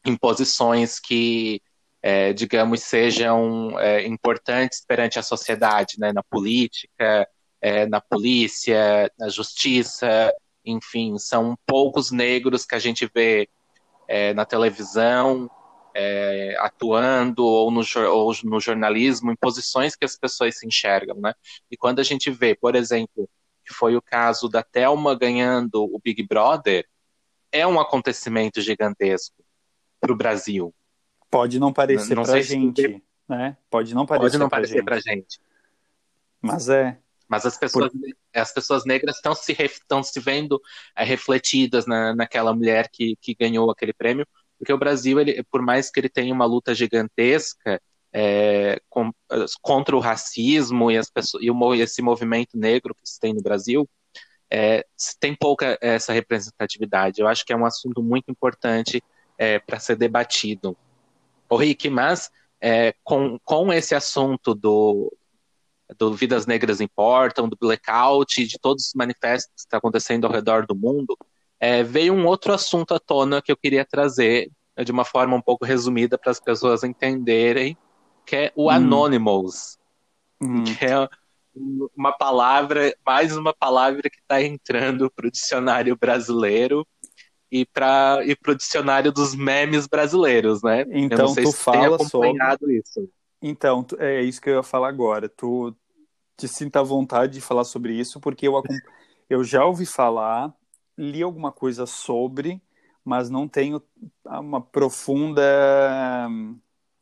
em 0.03 0.17
posições 0.17 1.00
que, 1.00 1.62
é, 2.01 2.34
digamos, 2.34 2.81
sejam 2.81 3.79
é, 3.79 4.08
importantes 4.08 4.84
perante 4.84 5.20
a 5.20 5.24
sociedade, 5.24 6.00
né? 6.00 6.12
na 6.12 6.24
política, 6.24 7.27
é, 7.62 7.86
na 7.86 8.01
polícia, 8.01 9.12
na 9.20 9.29
justiça, 9.29 10.34
enfim, 10.65 11.20
são 11.20 11.55
poucos 11.67 12.10
negros 12.10 12.65
que 12.65 12.74
a 12.74 12.79
gente 12.79 13.08
vê 13.13 13.48
é, 14.08 14.34
na 14.34 14.43
televisão, 14.43 15.48
é, 15.93 16.55
atuando 16.60 17.43
ou 17.43 17.71
no, 17.71 17.81
ou 18.10 18.33
no 18.43 18.60
jornalismo 18.60 19.31
em 19.31 19.36
posições 19.36 19.95
que 19.95 20.05
as 20.05 20.15
pessoas 20.15 20.57
se 20.57 20.67
enxergam, 20.67 21.17
né? 21.17 21.33
E 21.69 21.77
quando 21.77 22.00
a 22.00 22.03
gente 22.03 22.29
vê, 22.29 22.55
por 22.55 22.75
exemplo, 22.75 23.29
que 23.65 23.74
foi 23.74 23.95
o 23.95 24.01
caso 24.01 24.50
da 24.50 24.63
Thelma 24.63 25.17
ganhando 25.17 25.83
o 25.83 26.00
Big 26.03 26.24
Brother, 26.24 26.88
é 27.51 27.65
um 27.67 27.79
acontecimento 27.79 28.62
gigantesco 28.62 29.43
para 30.00 30.12
o 30.12 30.15
Brasil. 30.15 30.74
Pode 31.29 31.60
não 31.60 31.71
parecer 31.71 32.15
para 32.15 32.33
a 32.33 32.41
gente, 32.41 32.81
se... 32.81 33.03
né? 33.27 33.57
Pode 33.69 33.93
não 33.93 34.05
parecer, 34.05 34.31
Pode 34.31 34.38
não 34.38 34.50
parecer 34.50 34.83
para 34.83 35.00
gente. 35.00 35.39
Mas 36.41 36.69
é. 36.69 36.98
Mas 37.31 37.45
as 37.45 37.57
pessoas, 37.57 37.91
Por... 37.91 38.01
as 38.33 38.53
pessoas 38.53 38.83
negras 38.86 39.15
estão 39.15 39.33
se, 39.33 39.53
estão 39.53 40.03
se 40.03 40.19
vendo 40.19 40.62
é, 40.93 41.05
refletidas 41.05 41.86
na, 41.86 42.13
naquela 42.13 42.53
mulher 42.53 42.89
que, 42.91 43.15
que 43.21 43.33
ganhou 43.33 43.71
aquele 43.71 43.93
prêmio, 43.93 44.27
porque 44.61 44.71
o 44.71 44.77
Brasil, 44.77 45.19
ele, 45.19 45.43
por 45.49 45.59
mais 45.59 45.89
que 45.89 45.99
ele 45.99 46.07
tenha 46.07 46.31
uma 46.31 46.45
luta 46.45 46.75
gigantesca 46.75 47.81
é, 48.13 48.79
com, 48.87 49.11
contra 49.59 49.95
o 49.95 49.99
racismo 49.99 50.91
e, 50.91 50.99
as 50.99 51.09
pessoas, 51.09 51.43
e 51.43 51.49
o, 51.49 51.73
esse 51.73 51.99
movimento 51.99 52.55
negro 52.55 52.93
que 52.93 53.01
se 53.03 53.19
tem 53.19 53.33
no 53.33 53.41
Brasil, 53.41 53.89
é, 54.51 54.85
tem 55.19 55.35
pouca 55.35 55.79
essa 55.81 56.13
representatividade. 56.13 57.19
Eu 57.19 57.27
acho 57.27 57.43
que 57.43 57.51
é 57.51 57.55
um 57.55 57.65
assunto 57.65 58.03
muito 58.03 58.29
importante 58.29 59.03
é, 59.35 59.57
para 59.57 59.79
ser 59.79 59.95
debatido. 59.95 60.77
O 61.49 61.55
Rick, 61.55 61.89
mas 61.89 62.29
é, 62.61 62.93
com, 63.03 63.39
com 63.43 63.73
esse 63.73 63.95
assunto 63.95 64.53
do, 64.53 65.11
do 65.97 66.13
Vidas 66.13 66.45
Negras 66.45 66.79
Importam, 66.79 67.49
do 67.49 67.57
blackout, 67.59 68.45
de 68.45 68.59
todos 68.59 68.89
os 68.89 68.93
manifestos 68.93 69.51
que 69.55 69.61
estão 69.61 69.79
acontecendo 69.79 70.27
ao 70.27 70.31
redor 70.31 70.67
do 70.67 70.75
mundo, 70.75 71.17
é, 71.61 71.83
veio 71.83 72.11
um 72.11 72.25
outro 72.25 72.51
assunto 72.51 72.95
à 72.95 72.99
tona 72.99 73.39
que 73.39 73.51
eu 73.51 73.55
queria 73.55 73.85
trazer 73.85 74.49
né, 74.75 74.83
de 74.83 74.91
uma 74.91 75.05
forma 75.05 75.35
um 75.35 75.41
pouco 75.41 75.63
resumida 75.63 76.17
para 76.17 76.31
as 76.31 76.39
pessoas 76.39 76.83
entenderem, 76.83 77.77
que 78.25 78.35
é 78.35 78.51
o 78.55 78.65
hum. 78.65 78.69
Anonymous, 78.71 79.77
hum. 80.41 80.63
que 80.63 80.83
é 80.83 81.07
uma 81.95 82.11
palavra, 82.11 82.95
mais 83.05 83.37
uma 83.37 83.53
palavra 83.53 84.01
que 84.09 84.19
está 84.19 84.41
entrando 84.41 85.11
para 85.11 85.27
o 85.27 85.31
dicionário 85.31 85.95
brasileiro 85.95 86.87
e 87.51 87.63
para 87.63 88.23
e 88.25 88.35
o 88.47 88.55
dicionário 88.55 89.11
dos 89.11 89.35
memes 89.35 89.85
brasileiros, 89.85 90.63
né? 90.63 90.85
Então 90.89 91.35
tu 91.35 91.51
fala 91.51 91.99
sobre 91.99 92.77
isso. 92.77 93.09
Então 93.41 93.85
é 93.99 94.21
isso 94.21 94.41
que 94.41 94.49
eu 94.49 94.55
ia 94.55 94.63
falar 94.63 94.87
agora. 94.87 95.27
Tu 95.27 95.75
te 96.37 96.47
sinta 96.47 96.79
à 96.79 96.83
vontade 96.83 97.33
de 97.33 97.41
falar 97.41 97.65
sobre 97.65 97.93
isso 97.93 98.19
porque 98.19 98.47
eu 98.47 98.63
eu 99.29 99.43
já 99.43 99.65
ouvi 99.65 99.85
falar 99.85 100.53
li 100.98 101.21
alguma 101.21 101.51
coisa 101.51 101.86
sobre, 101.86 102.62
mas 103.03 103.29
não 103.29 103.48
tenho 103.48 103.81
uma 104.25 104.62
profunda 104.62 105.41
hum, 106.29 106.57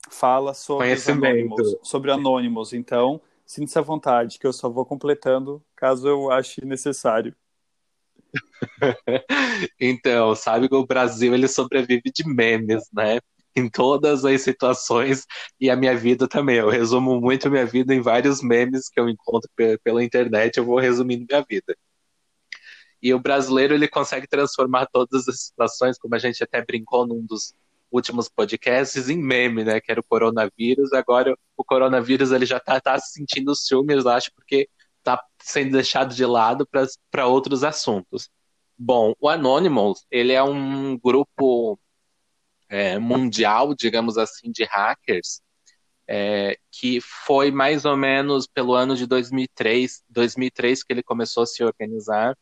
fala 0.09 0.53
sobre 0.53 0.93
anônimos, 0.93 1.75
sobre 1.83 2.11
anônimos. 2.11 2.73
Então, 2.73 3.21
sinta-se 3.45 3.77
à 3.77 3.81
vontade, 3.81 4.39
que 4.39 4.47
eu 4.47 4.53
só 4.53 4.69
vou 4.69 4.85
completando 4.85 5.61
caso 5.75 6.07
eu 6.07 6.31
ache 6.31 6.63
necessário. 6.65 7.35
então, 9.79 10.35
sabe 10.35 10.69
que 10.69 10.75
o 10.75 10.85
Brasil 10.85 11.33
ele 11.33 11.47
sobrevive 11.47 12.11
de 12.13 12.27
memes, 12.27 12.83
né? 12.93 13.19
Em 13.55 13.67
todas 13.67 14.23
as 14.23 14.41
situações 14.41 15.25
e 15.59 15.69
a 15.69 15.75
minha 15.75 15.97
vida 15.97 16.27
também. 16.27 16.57
Eu 16.57 16.69
resumo 16.69 17.19
muito 17.19 17.49
minha 17.49 17.65
vida 17.65 17.93
em 17.93 17.99
vários 17.99 18.41
memes 18.41 18.87
que 18.87 18.99
eu 18.99 19.09
encontro 19.09 19.49
pela 19.83 20.03
internet. 20.03 20.57
Eu 20.57 20.65
vou 20.65 20.77
resumindo 20.77 21.25
minha 21.27 21.43
vida. 21.49 21.75
E 23.01 23.13
o 23.13 23.19
brasileiro 23.19 23.73
ele 23.73 23.87
consegue 23.87 24.27
transformar 24.27 24.87
todas 24.87 25.27
as 25.27 25.41
situações, 25.41 25.97
como 25.97 26.15
a 26.15 26.19
gente 26.19 26.43
até 26.43 26.63
brincou 26.63 27.07
num 27.07 27.25
dos 27.25 27.53
últimos 27.91 28.29
podcasts, 28.29 29.09
em 29.09 29.17
meme, 29.17 29.63
né? 29.63 29.79
Que 29.79 29.91
era 29.91 29.99
o 29.99 30.03
coronavírus. 30.03 30.93
Agora 30.93 31.35
o 31.57 31.63
coronavírus 31.63 32.31
ele 32.31 32.45
já 32.45 32.59
tá, 32.59 32.79
tá 32.79 32.97
sentindo 32.99 33.55
ciúmes, 33.55 34.05
acho, 34.05 34.31
porque 34.33 34.69
tá 35.03 35.23
sendo 35.41 35.71
deixado 35.71 36.13
de 36.13 36.25
lado 36.25 36.67
para 37.09 37.27
outros 37.27 37.63
assuntos. 37.63 38.29
Bom, 38.77 39.13
o 39.19 39.29
Anonymous 39.29 40.05
ele 40.11 40.33
é 40.33 40.43
um 40.43 40.97
grupo 40.97 41.79
é, 42.69 42.97
mundial, 42.99 43.73
digamos 43.75 44.17
assim, 44.17 44.51
de 44.51 44.63
hackers 44.63 45.41
é, 46.11 46.57
que 46.71 46.99
foi 46.99 47.51
mais 47.51 47.85
ou 47.85 47.95
menos 47.95 48.47
pelo 48.47 48.73
ano 48.73 48.95
de 48.95 49.05
2003, 49.05 50.03
2003 50.09 50.81
que 50.83 50.91
ele 50.91 51.03
começou 51.03 51.43
a 51.43 51.45
se 51.45 51.63
organizar 51.63 52.35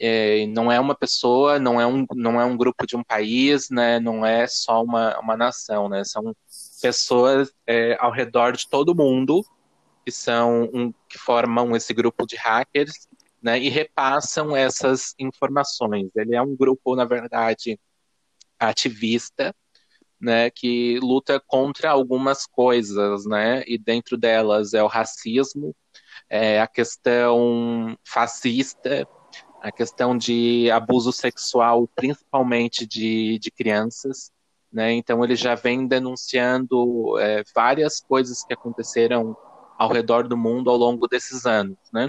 é, 0.00 0.46
não 0.46 0.70
é 0.70 0.78
uma 0.78 0.94
pessoa, 0.94 1.58
não 1.58 1.80
é 1.80 1.86
um, 1.86 2.06
não 2.14 2.40
é 2.40 2.44
um 2.44 2.56
grupo 2.56 2.86
de 2.86 2.96
um 2.96 3.02
país, 3.02 3.68
né? 3.70 3.98
Não 4.00 4.24
é 4.24 4.46
só 4.46 4.82
uma, 4.82 5.18
uma 5.18 5.36
nação, 5.36 5.88
né? 5.88 6.04
São 6.04 6.34
pessoas 6.80 7.52
é, 7.66 7.96
ao 8.00 8.12
redor 8.12 8.52
de 8.52 8.68
todo 8.68 8.94
mundo 8.94 9.44
que 10.04 10.12
são 10.12 10.70
um, 10.72 10.92
que 11.08 11.18
formam 11.18 11.76
esse 11.76 11.92
grupo 11.92 12.26
de 12.26 12.34
hackers 12.36 13.08
né, 13.42 13.58
e 13.58 13.68
repassam 13.68 14.56
essas 14.56 15.14
informações. 15.18 16.08
Ele 16.16 16.34
é 16.34 16.40
um 16.40 16.56
grupo, 16.56 16.96
na 16.96 17.04
verdade, 17.04 17.78
ativista, 18.58 19.54
né, 20.20 20.50
que 20.50 20.98
luta 21.00 21.38
contra 21.46 21.90
algumas 21.90 22.46
coisas, 22.46 23.26
né, 23.26 23.62
e 23.66 23.78
dentro 23.78 24.16
delas 24.16 24.74
é 24.74 24.82
o 24.82 24.86
racismo, 24.88 25.76
é 26.28 26.60
a 26.60 26.66
questão 26.66 27.96
fascista, 28.02 29.06
a 29.60 29.72
questão 29.72 30.16
de 30.16 30.70
abuso 30.70 31.12
sexual, 31.12 31.88
principalmente 31.94 32.86
de, 32.86 33.38
de 33.38 33.50
crianças, 33.50 34.30
né, 34.72 34.92
então 34.92 35.24
ele 35.24 35.34
já 35.34 35.54
vem 35.54 35.86
denunciando 35.86 37.18
é, 37.18 37.42
várias 37.54 38.00
coisas 38.00 38.44
que 38.44 38.52
aconteceram 38.52 39.36
ao 39.78 39.90
redor 39.90 40.28
do 40.28 40.36
mundo 40.36 40.70
ao 40.70 40.76
longo 40.76 41.08
desses 41.08 41.46
anos, 41.46 41.78
né, 41.92 42.08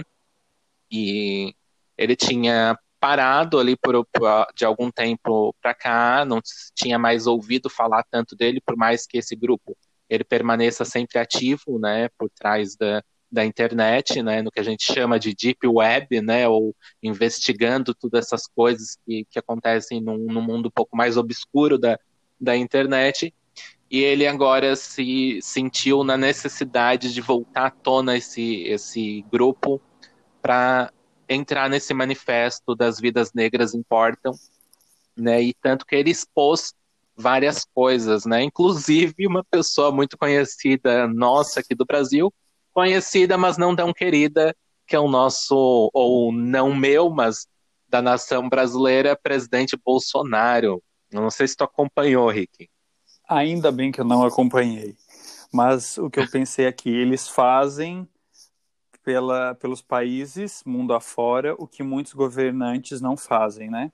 e 0.90 1.54
ele 1.96 2.16
tinha 2.16 2.78
parado 3.00 3.58
ali 3.58 3.76
por, 3.76 4.04
por 4.06 4.46
de 4.54 4.64
algum 4.64 4.90
tempo 4.90 5.54
para 5.60 5.74
cá, 5.74 6.24
não 6.24 6.40
tinha 6.74 6.98
mais 6.98 7.26
ouvido 7.26 7.70
falar 7.70 8.04
tanto 8.10 8.36
dele, 8.36 8.60
por 8.60 8.76
mais 8.76 9.06
que 9.06 9.18
esse 9.18 9.34
grupo 9.34 9.76
ele 10.08 10.24
permaneça 10.24 10.84
sempre 10.84 11.18
ativo, 11.18 11.78
né, 11.78 12.08
por 12.18 12.28
trás 12.30 12.76
da, 12.76 13.02
da 13.30 13.44
internet, 13.44 14.22
né, 14.22 14.42
no 14.42 14.50
que 14.50 14.58
a 14.58 14.64
gente 14.64 14.82
chama 14.82 15.18
de 15.18 15.34
deep 15.34 15.66
web, 15.66 16.20
né, 16.20 16.48
ou 16.48 16.74
investigando 17.02 17.94
todas 17.94 18.26
essas 18.26 18.46
coisas 18.46 18.98
que, 19.06 19.24
que 19.30 19.38
acontecem 19.38 20.00
num, 20.00 20.18
num 20.18 20.42
mundo 20.42 20.66
um 20.66 20.72
pouco 20.72 20.96
mais 20.96 21.16
obscuro 21.16 21.78
da, 21.78 21.98
da 22.40 22.56
internet. 22.56 23.32
E 23.90 23.98
ele 23.98 24.26
agora 24.26 24.76
se 24.76 25.40
sentiu 25.42 26.04
na 26.04 26.16
necessidade 26.16 27.12
de 27.12 27.20
voltar 27.20 27.66
à 27.66 27.70
tona 27.70 28.16
esse, 28.16 28.62
esse 28.62 29.24
grupo 29.30 29.80
para 30.40 30.92
entrar 31.28 31.68
nesse 31.68 31.92
manifesto 31.94 32.74
das 32.74 33.00
vidas 33.00 33.32
negras 33.32 33.74
importam, 33.74 34.32
né? 35.16 35.42
E 35.42 35.54
tanto 35.54 35.84
que 35.84 35.94
ele 35.94 36.10
expôs 36.10 36.72
várias 37.16 37.64
coisas, 37.64 38.24
né? 38.24 38.42
Inclusive 38.42 39.26
uma 39.26 39.44
pessoa 39.44 39.92
muito 39.92 40.16
conhecida 40.16 41.06
nossa 41.06 41.60
aqui 41.60 41.74
do 41.74 41.84
Brasil, 41.84 42.32
conhecida, 42.72 43.36
mas 43.36 43.56
não 43.56 43.74
tão 43.74 43.92
querida, 43.92 44.54
que 44.86 44.96
é 44.96 44.98
o 44.98 45.08
nosso 45.08 45.90
ou 45.92 46.32
não 46.32 46.74
meu, 46.74 47.10
mas 47.10 47.46
da 47.88 48.00
nação 48.00 48.48
brasileira, 48.48 49.16
presidente 49.16 49.76
Bolsonaro. 49.76 50.82
Não 51.12 51.30
sei 51.30 51.48
se 51.48 51.56
tu 51.56 51.64
acompanhou, 51.64 52.28
Rick. 52.28 52.68
Ainda 53.28 53.70
bem 53.70 53.90
que 53.90 54.00
eu 54.00 54.04
não 54.04 54.24
acompanhei. 54.24 54.96
Mas 55.52 55.98
o 55.98 56.08
que 56.08 56.20
eu 56.20 56.30
pensei 56.30 56.66
aqui, 56.66 56.90
eles 56.90 57.28
fazem 57.28 58.08
pela, 59.02 59.54
pelos 59.56 59.82
países, 59.82 60.62
mundo 60.64 60.94
afora, 60.94 61.54
o 61.58 61.66
que 61.66 61.82
muitos 61.82 62.12
governantes 62.12 63.00
não 63.00 63.16
fazem, 63.16 63.68
né? 63.68 63.90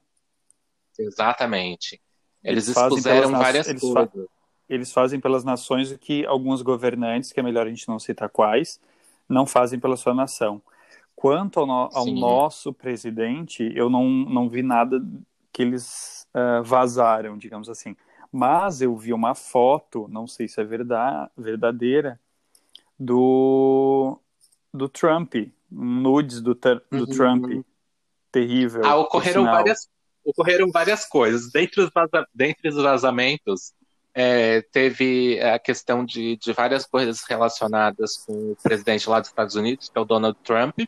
Exatamente. 0.99 2.01
Eles, 2.43 2.69
eles 2.69 2.77
expuseram 2.77 3.31
várias 3.33 3.69
eles 3.69 3.81
coisas. 3.81 4.27
Eles 4.69 4.93
fazem 4.93 5.21
pelas 5.21 5.45
nações 5.45 5.91
o 5.91 5.99
que 5.99 6.27
alguns 6.27 6.63
governantes, 6.63 7.33
que 7.33 7.41
é 7.41 7.43
melhor 7.43 7.67
a 7.67 7.71
gente 7.71 7.89
não 7.89 7.99
citar 7.99 8.29
quais, 8.29 8.81
não 9.29 9.47
fazem 9.47 9.79
pela 9.79 9.97
sua 9.97 10.15
nação. 10.15 10.61
Quanto 11.15 11.61
ao, 11.61 11.67
no, 11.67 11.89
ao 11.93 12.07
nosso 12.07 12.73
presidente, 12.73 13.73
eu 13.75 13.89
não, 13.89 14.09
não 14.09 14.49
vi 14.49 14.63
nada 14.63 15.03
que 15.53 15.63
eles 15.63 16.27
uh, 16.35 16.63
vazaram, 16.63 17.39
digamos 17.39 17.69
assim. 17.69 17.97
Mas 18.31 18.83
eu 18.83 18.95
vi 18.97 19.13
uma 19.13 19.35
foto, 19.35 20.07
não 20.09 20.27
sei 20.27 20.47
se 20.47 20.61
é 20.61 20.65
verdade, 20.65 21.31
verdadeira, 21.37 22.21
do 22.99 24.19
do 24.73 24.89
Trump, 24.91 25.35
nudes 25.71 26.43
do, 26.43 26.55
do 26.55 26.83
uhum. 26.93 27.07
Trump, 27.07 27.65
terrível. 28.31 28.85
Ah, 28.85 28.97
ocorreram 28.97 29.45
várias, 29.45 29.89
ocorreram 30.23 30.71
várias 30.71 31.07
coisas. 31.07 31.51
Dentre 31.51 31.81
os, 31.81 31.91
vaza, 31.91 32.27
dentre 32.35 32.69
os 32.69 32.77
vazamentos, 32.77 33.73
é, 34.19 34.63
teve 34.73 35.39
a 35.43 35.59
questão 35.59 36.03
de, 36.03 36.39
de 36.39 36.51
várias 36.55 36.87
coisas 36.87 37.23
relacionadas 37.29 38.17
com 38.17 38.33
o 38.33 38.57
presidente 38.63 39.11
lá 39.11 39.21
dos 39.21 39.29
Estados 39.29 39.55
Unidos, 39.55 39.91
que 39.91 39.99
é 39.99 40.01
o 40.01 40.07
Donald 40.07 40.39
Trump, 40.43 40.81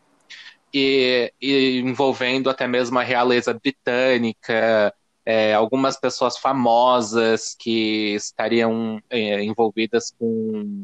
e, 0.72 1.30
e 1.38 1.78
envolvendo 1.80 2.48
até 2.48 2.66
mesmo 2.66 2.98
a 2.98 3.02
realeza 3.02 3.52
britânica, 3.52 4.94
é, 5.26 5.52
algumas 5.52 6.00
pessoas 6.00 6.38
famosas 6.38 7.54
que 7.54 8.14
estariam 8.14 8.98
é, 9.10 9.44
envolvidas 9.44 10.10
com 10.18 10.82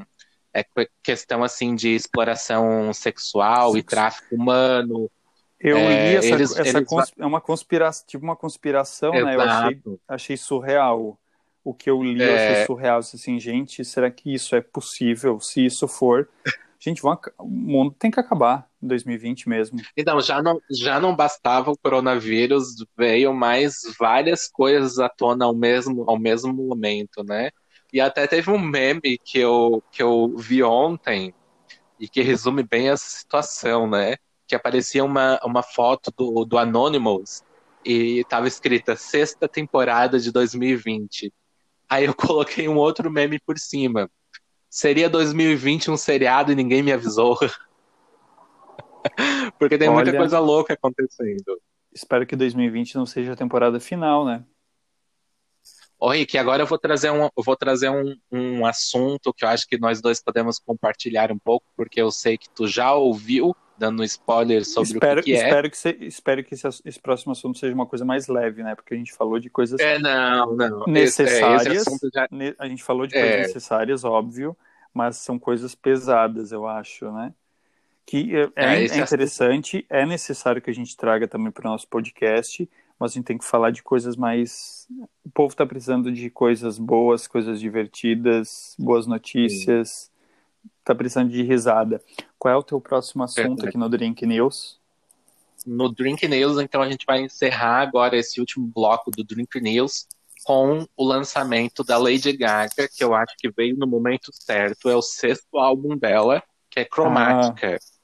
é 0.52 0.62
questão 1.02 1.42
assim 1.42 1.74
de 1.74 1.94
exploração 1.94 2.92
sexual 2.92 3.76
e 3.76 3.82
tráfico 3.82 4.34
humano. 4.34 5.10
Eu 5.58 5.78
é, 5.78 6.10
li 6.10 6.16
essa, 6.16 6.26
eles, 6.28 6.56
essa 6.56 6.78
eles... 6.78 7.12
É 7.18 7.24
uma 7.24 7.40
conspiração, 7.40 8.06
tipo 8.06 8.22
uma 8.22 8.36
conspiração, 8.36 9.14
Exato. 9.14 9.26
né? 9.26 9.34
Eu 9.34 9.40
achei, 9.40 9.82
achei 10.06 10.36
surreal. 10.36 11.18
O 11.64 11.72
que 11.72 11.88
eu 11.88 12.02
li, 12.02 12.22
é... 12.22 12.28
eu 12.28 12.34
achei 12.34 12.62
é. 12.62 12.66
surreal. 12.66 12.98
Assim, 12.98 13.40
gente, 13.40 13.84
será 13.84 14.10
que 14.10 14.32
isso 14.32 14.54
é 14.54 14.60
possível? 14.60 15.40
Se 15.40 15.64
isso 15.64 15.88
for, 15.88 16.28
gente, 16.78 17.00
vão... 17.00 17.18
o 17.38 17.48
mundo 17.48 17.96
tem 17.98 18.10
que 18.10 18.20
acabar 18.20 18.68
em 18.82 18.86
2020 18.86 19.48
mesmo. 19.48 19.80
Então, 19.96 20.20
já 20.20 20.42
não, 20.42 20.60
já 20.70 21.00
não 21.00 21.16
bastava 21.16 21.70
o 21.70 21.78
coronavírus, 21.78 22.74
veio 22.96 23.32
mais 23.32 23.76
várias 23.98 24.46
coisas 24.46 24.98
à 24.98 25.08
tona 25.08 25.46
ao 25.46 25.54
mesmo, 25.54 26.04
ao 26.06 26.18
mesmo 26.18 26.52
momento, 26.52 27.24
né? 27.24 27.50
E 27.90 28.00
até 28.00 28.26
teve 28.26 28.50
um 28.50 28.58
meme 28.58 29.16
que 29.24 29.38
eu, 29.38 29.82
que 29.90 30.02
eu 30.02 30.34
vi 30.36 30.62
ontem 30.62 31.32
e 31.98 32.08
que 32.08 32.20
resume 32.22 32.62
bem 32.62 32.90
essa 32.90 33.08
situação, 33.08 33.88
né? 33.88 34.16
Que 34.46 34.54
aparecia 34.54 35.04
uma, 35.04 35.40
uma 35.44 35.62
foto 35.62 36.12
do, 36.16 36.44
do 36.44 36.58
Anonymous 36.58 37.42
e 37.84 38.20
estava 38.20 38.48
escrita 38.48 38.96
sexta 38.96 39.48
temporada 39.48 40.18
de 40.18 40.32
2020. 40.32 41.32
Aí 41.88 42.04
eu 42.04 42.14
coloquei 42.14 42.68
um 42.68 42.76
outro 42.76 43.10
meme 43.10 43.38
por 43.38 43.58
cima. 43.58 44.10
Seria 44.68 45.08
2020 45.08 45.90
um 45.90 45.96
seriado 45.96 46.52
e 46.52 46.54
ninguém 46.54 46.82
me 46.82 46.92
avisou. 46.92 47.38
Porque 49.58 49.78
tem 49.78 49.88
Olha, 49.88 49.96
muita 49.96 50.16
coisa 50.16 50.38
louca 50.38 50.74
acontecendo. 50.74 51.60
Espero 51.92 52.26
que 52.26 52.34
2020 52.34 52.96
não 52.96 53.06
seja 53.06 53.34
a 53.34 53.36
temporada 53.36 53.78
final, 53.78 54.24
né? 54.24 54.44
Ô, 55.98 56.10
Rick, 56.10 56.36
agora 56.36 56.62
eu 56.62 56.66
vou 56.66 56.78
trazer, 56.78 57.10
um, 57.10 57.28
vou 57.36 57.56
trazer 57.56 57.88
um, 57.88 58.16
um 58.30 58.66
assunto 58.66 59.32
que 59.32 59.44
eu 59.44 59.48
acho 59.48 59.66
que 59.66 59.78
nós 59.78 60.00
dois 60.00 60.22
podemos 60.22 60.58
compartilhar 60.58 61.30
um 61.30 61.38
pouco, 61.38 61.66
porque 61.76 62.02
eu 62.02 62.10
sei 62.10 62.36
que 62.36 62.50
tu 62.50 62.66
já 62.66 62.92
ouviu, 62.92 63.54
dando 63.76 64.04
spoiler 64.04 64.64
sobre 64.64 64.94
espero, 64.94 65.20
o 65.20 65.24
que, 65.24 65.32
que 65.32 65.36
é. 65.36 65.44
Espero 65.44 65.70
que, 65.70 65.76
se, 65.76 65.98
espero 66.00 66.44
que 66.44 66.54
esse, 66.54 66.68
esse, 66.84 67.00
próximo 67.00 67.32
assunto 67.32 67.58
seja 67.58 67.74
uma 67.74 67.86
coisa 67.86 68.04
mais 68.04 68.28
leve, 68.28 68.62
né? 68.62 68.74
Porque 68.74 68.94
a 68.94 68.96
gente 68.96 69.12
falou 69.12 69.38
de 69.38 69.50
coisas 69.50 69.78
é, 69.80 69.98
não, 69.98 70.54
não. 70.54 70.84
necessárias. 70.86 71.86
Esse, 71.86 71.94
esse 71.94 72.10
já... 72.12 72.28
A 72.58 72.68
gente 72.68 72.82
falou 72.82 73.06
de 73.06 73.14
coisas 73.14 73.30
é. 73.30 73.42
necessárias, 73.42 74.04
óbvio, 74.04 74.56
mas 74.92 75.16
são 75.16 75.38
coisas 75.38 75.74
pesadas, 75.74 76.52
eu 76.52 76.66
acho, 76.66 77.10
né? 77.12 77.32
Que 78.06 78.36
é, 78.36 78.50
é, 78.54 78.74
é 78.84 78.98
interessante, 78.98 79.78
assunto... 79.78 79.92
é 79.92 80.06
necessário 80.06 80.62
que 80.62 80.70
a 80.70 80.74
gente 80.74 80.96
traga 80.96 81.26
também 81.26 81.50
para 81.50 81.66
o 81.66 81.70
nosso 81.70 81.88
podcast, 81.88 82.68
mas 82.98 83.12
a 83.12 83.14
gente 83.14 83.24
tem 83.24 83.38
que 83.38 83.44
falar 83.44 83.70
de 83.70 83.82
coisas 83.82 84.16
mais. 84.16 84.86
O 85.24 85.30
povo 85.30 85.52
está 85.52 85.66
precisando 85.66 86.12
de 86.12 86.30
coisas 86.30 86.78
boas, 86.78 87.26
coisas 87.26 87.58
divertidas, 87.58 88.76
boas 88.78 89.06
notícias, 89.06 90.10
está 90.84 90.94
precisando 90.94 91.30
de 91.30 91.42
risada. 91.42 92.00
Qual 92.38 92.52
é 92.52 92.56
o 92.56 92.62
teu 92.62 92.80
próximo 92.80 93.24
assunto 93.24 93.66
aqui 93.66 93.76
no 93.76 93.88
Drink 93.88 94.24
News? 94.26 94.78
No 95.66 95.88
Drink 95.88 96.28
News, 96.28 96.58
então 96.58 96.82
a 96.82 96.90
gente 96.90 97.06
vai 97.06 97.22
encerrar 97.22 97.80
agora 97.80 98.16
esse 98.16 98.38
último 98.38 98.66
bloco 98.66 99.10
do 99.10 99.24
Drink 99.24 99.58
News 99.60 100.06
com 100.44 100.86
o 100.94 101.04
lançamento 101.04 101.82
da 101.82 101.96
Lady 101.96 102.36
Gaga, 102.36 102.86
que 102.94 103.02
eu 103.02 103.14
acho 103.14 103.34
que 103.38 103.50
veio 103.50 103.76
no 103.76 103.86
momento 103.86 104.30
certo. 104.32 104.90
É 104.90 104.94
o 104.94 105.00
sexto 105.00 105.58
álbum 105.58 105.96
dela, 105.96 106.42
que 106.70 106.80
é 106.80 106.84
Cromática. 106.84 107.76
Ah. 107.76 107.94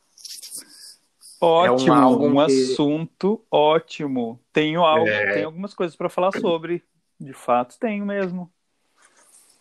Ótimo, 1.43 1.95
é 1.95 2.07
um, 2.07 2.27
um 2.27 2.47
que... 2.47 2.53
assunto 2.53 3.45
ótimo. 3.51 4.41
Tenho 4.53 4.83
algo, 4.83 5.09
é... 5.09 5.35
tenho 5.35 5.47
algumas 5.47 5.75
coisas 5.75 5.97
para 5.97 6.09
falar 6.09 6.33
sobre. 6.33 6.83
De 7.19 7.35
fato, 7.35 7.79
tenho 7.79 8.07
mesmo. 8.07 8.51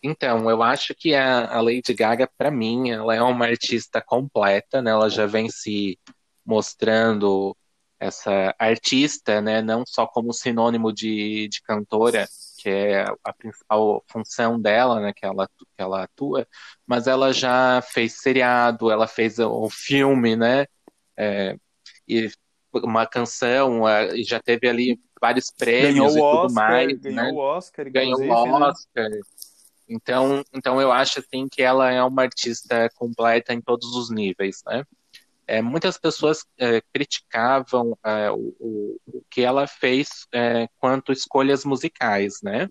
Então, 0.02 0.48
eu 0.48 0.62
acho 0.62 0.94
que 0.94 1.14
a, 1.14 1.46
a 1.56 1.60
Lady 1.60 1.92
Gaga, 1.94 2.28
para 2.38 2.50
mim, 2.50 2.90
ela 2.90 3.14
é 3.14 3.22
uma 3.22 3.46
artista 3.46 4.00
completa, 4.00 4.80
né? 4.80 4.90
Ela 4.90 5.10
já 5.10 5.26
vem 5.26 5.48
se 5.50 5.98
mostrando 6.44 7.56
essa 7.98 8.54
artista, 8.58 9.42
né? 9.42 9.60
Não 9.60 9.84
só 9.86 10.06
como 10.06 10.32
sinônimo 10.32 10.90
de, 10.92 11.48
de 11.48 11.60
cantora, 11.62 12.26
que 12.58 12.70
é 12.70 13.04
a 13.22 13.32
principal 13.32 14.02
função 14.08 14.58
dela, 14.58 15.00
né? 15.00 15.12
Que 15.14 15.26
ela, 15.26 15.46
que 15.46 15.64
ela 15.76 16.04
atua, 16.04 16.46
mas 16.86 17.06
ela 17.06 17.32
já 17.32 17.82
fez 17.82 18.14
seriado, 18.20 18.90
ela 18.90 19.06
fez 19.06 19.38
o 19.38 19.68
filme, 19.68 20.34
né? 20.34 20.66
É, 21.16 21.56
e 22.08 22.30
uma 22.72 23.06
canção, 23.06 23.82
e 24.14 24.24
já 24.24 24.40
teve 24.40 24.68
ali 24.68 24.98
vários 25.20 25.50
prêmios 25.50 26.14
ganhou 26.14 26.32
e 26.32 26.36
tudo 26.36 26.46
Oscar, 26.46 26.68
mais. 26.68 26.98
Ganhou 26.98 27.16
né? 27.16 27.30
o 27.32 27.36
Oscar, 27.36 27.90
Ganhou 27.90 28.20
o 28.20 28.24
né? 28.24 28.66
Oscar. 28.66 29.10
Então, 29.90 30.44
então 30.54 30.80
eu 30.80 30.92
acho 30.92 31.18
assim 31.18 31.48
que 31.50 31.62
ela 31.62 31.90
é 31.90 32.02
uma 32.02 32.22
artista 32.22 32.88
completa 32.94 33.52
em 33.52 33.60
todos 33.60 33.94
os 33.96 34.10
níveis, 34.10 34.62
né? 34.64 34.84
é, 35.50 35.60
muitas 35.60 35.98
pessoas 35.98 36.46
é, 36.56 36.80
criticavam 36.94 37.98
é, 38.04 38.30
o, 38.30 38.54
o, 38.60 39.00
o, 39.04 39.24
que 39.28 39.42
ela 39.42 39.66
fez 39.66 40.28
é, 40.32 40.68
quanto 40.78 41.10
escolhas 41.10 41.64
musicais, 41.64 42.40
né? 42.40 42.68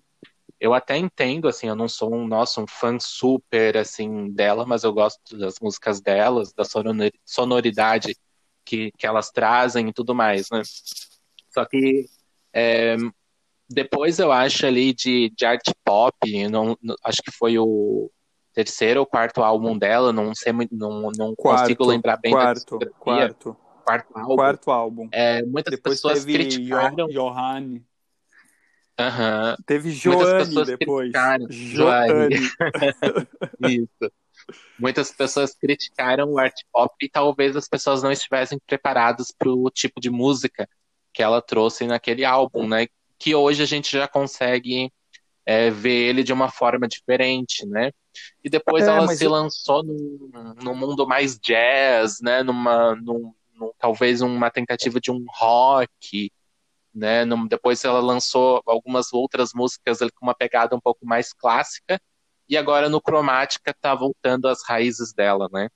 Eu 0.58 0.72
até 0.72 0.96
entendo, 0.96 1.46
assim, 1.46 1.68
eu 1.68 1.76
não 1.76 1.88
sou 1.88 2.14
um, 2.14 2.26
nosso 2.26 2.62
um 2.62 2.66
fã 2.66 2.98
super, 2.98 3.76
assim, 3.76 4.30
dela, 4.30 4.64
mas 4.64 4.82
eu 4.82 4.94
gosto 4.94 5.36
das 5.36 5.56
músicas 5.60 6.00
delas, 6.00 6.54
da 6.54 6.64
sonoridade 7.26 8.16
que, 8.64 8.90
que 8.96 9.06
elas 9.06 9.30
trazem 9.30 9.88
e 9.88 9.92
tudo 9.92 10.14
mais, 10.14 10.48
né? 10.50 10.62
Só 11.50 11.66
que 11.66 12.06
é, 12.50 12.96
depois 13.70 14.18
eu 14.18 14.32
acho 14.32 14.66
ali 14.66 14.92
de, 14.92 15.32
de 15.36 15.46
art 15.46 15.62
pop, 15.84 16.16
não, 16.48 16.76
não, 16.82 16.96
acho 17.04 17.22
que 17.22 17.30
foi 17.30 17.56
o 17.58 18.10
terceiro 18.52 19.00
ou 19.00 19.06
quarto 19.06 19.42
álbum 19.42 19.78
dela, 19.78 20.12
não 20.12 20.34
sei 20.34 20.52
não, 20.72 21.10
não 21.16 21.34
quarto, 21.36 21.60
consigo 21.60 21.86
lembrar 21.86 22.16
bem 22.16 22.32
quarto, 22.32 22.78
da 22.78 22.86
quarto, 22.90 23.56
quarto 23.84 24.18
álbum. 24.18 24.36
Quarto 24.36 24.70
álbum. 24.70 25.08
É, 25.12 25.42
muitas 25.44 25.76
depois 25.76 25.96
pessoas 25.96 26.24
teve 26.24 26.32
criticaram. 26.32 27.06
Johanne. 27.08 27.86
Uhum. 28.98 29.56
Teve 29.64 29.90
Joane 29.92 30.64
depois. 30.64 31.12
Joane. 31.48 32.34
Isso. 33.66 34.12
Muitas 34.78 35.12
pessoas 35.12 35.54
criticaram 35.54 36.32
o 36.32 36.38
art 36.38 36.60
pop 36.72 36.94
e 37.00 37.08
talvez 37.08 37.56
as 37.56 37.68
pessoas 37.68 38.02
não 38.02 38.10
estivessem 38.10 38.58
preparadas 38.66 39.30
para 39.30 39.48
o 39.48 39.70
tipo 39.70 40.00
de 40.00 40.10
música 40.10 40.68
que 41.14 41.22
ela 41.22 41.40
trouxe 41.40 41.86
naquele 41.86 42.24
álbum, 42.24 42.68
né? 42.68 42.86
Que 43.20 43.34
hoje 43.34 43.62
a 43.62 43.66
gente 43.66 43.92
já 43.92 44.08
consegue 44.08 44.90
é, 45.46 45.70
ver 45.70 46.08
ele 46.08 46.22
de 46.22 46.32
uma 46.32 46.50
forma 46.50 46.88
diferente, 46.88 47.66
né? 47.66 47.92
E 48.42 48.50
depois 48.50 48.84
é, 48.84 48.88
ela 48.88 49.08
se 49.08 49.24
eu... 49.24 49.30
lançou 49.30 49.82
num, 49.82 50.54
num, 50.62 50.74
mundo 50.74 51.06
mais 51.06 51.38
jazz, 51.38 52.20
né? 52.20 52.42
Numa, 52.42 52.94
num, 52.96 53.32
num, 53.54 53.72
talvez 53.78 54.22
uma 54.22 54.50
tentativa 54.50 55.00
de 55.00 55.10
um 55.10 55.24
rock, 55.28 56.32
né? 56.94 57.24
Num, 57.24 57.46
depois 57.46 57.84
ela 57.84 58.00
lançou 58.00 58.62
algumas 58.66 59.12
outras 59.12 59.52
músicas 59.54 60.00
ali, 60.02 60.10
com 60.12 60.26
uma 60.26 60.34
pegada 60.34 60.74
um 60.74 60.80
pouco 60.80 61.06
mais 61.06 61.32
clássica. 61.32 62.00
E 62.48 62.56
agora 62.56 62.88
no 62.88 63.00
Cromática 63.00 63.74
tá 63.80 63.94
voltando 63.94 64.48
às 64.48 64.64
raízes 64.64 65.12
dela, 65.12 65.48
né? 65.52 65.68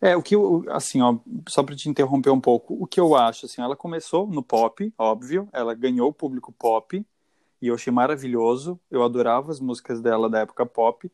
É, 0.00 0.16
o 0.16 0.22
que 0.22 0.34
eu, 0.34 0.64
assim, 0.68 1.02
ó, 1.02 1.18
só 1.46 1.62
para 1.62 1.76
te 1.76 1.88
interromper 1.88 2.30
um 2.30 2.40
pouco, 2.40 2.74
o 2.80 2.86
que 2.86 2.98
eu 2.98 3.14
acho, 3.14 3.44
assim, 3.44 3.60
ela 3.60 3.76
começou 3.76 4.26
no 4.26 4.42
pop, 4.42 4.92
óbvio, 4.96 5.46
ela 5.52 5.74
ganhou 5.74 6.08
o 6.08 6.12
público 6.12 6.50
pop, 6.52 7.04
e 7.60 7.66
eu 7.66 7.74
achei 7.74 7.92
maravilhoso, 7.92 8.80
eu 8.90 9.02
adorava 9.02 9.52
as 9.52 9.60
músicas 9.60 10.00
dela 10.00 10.30
da 10.30 10.40
época 10.40 10.64
pop, 10.64 11.10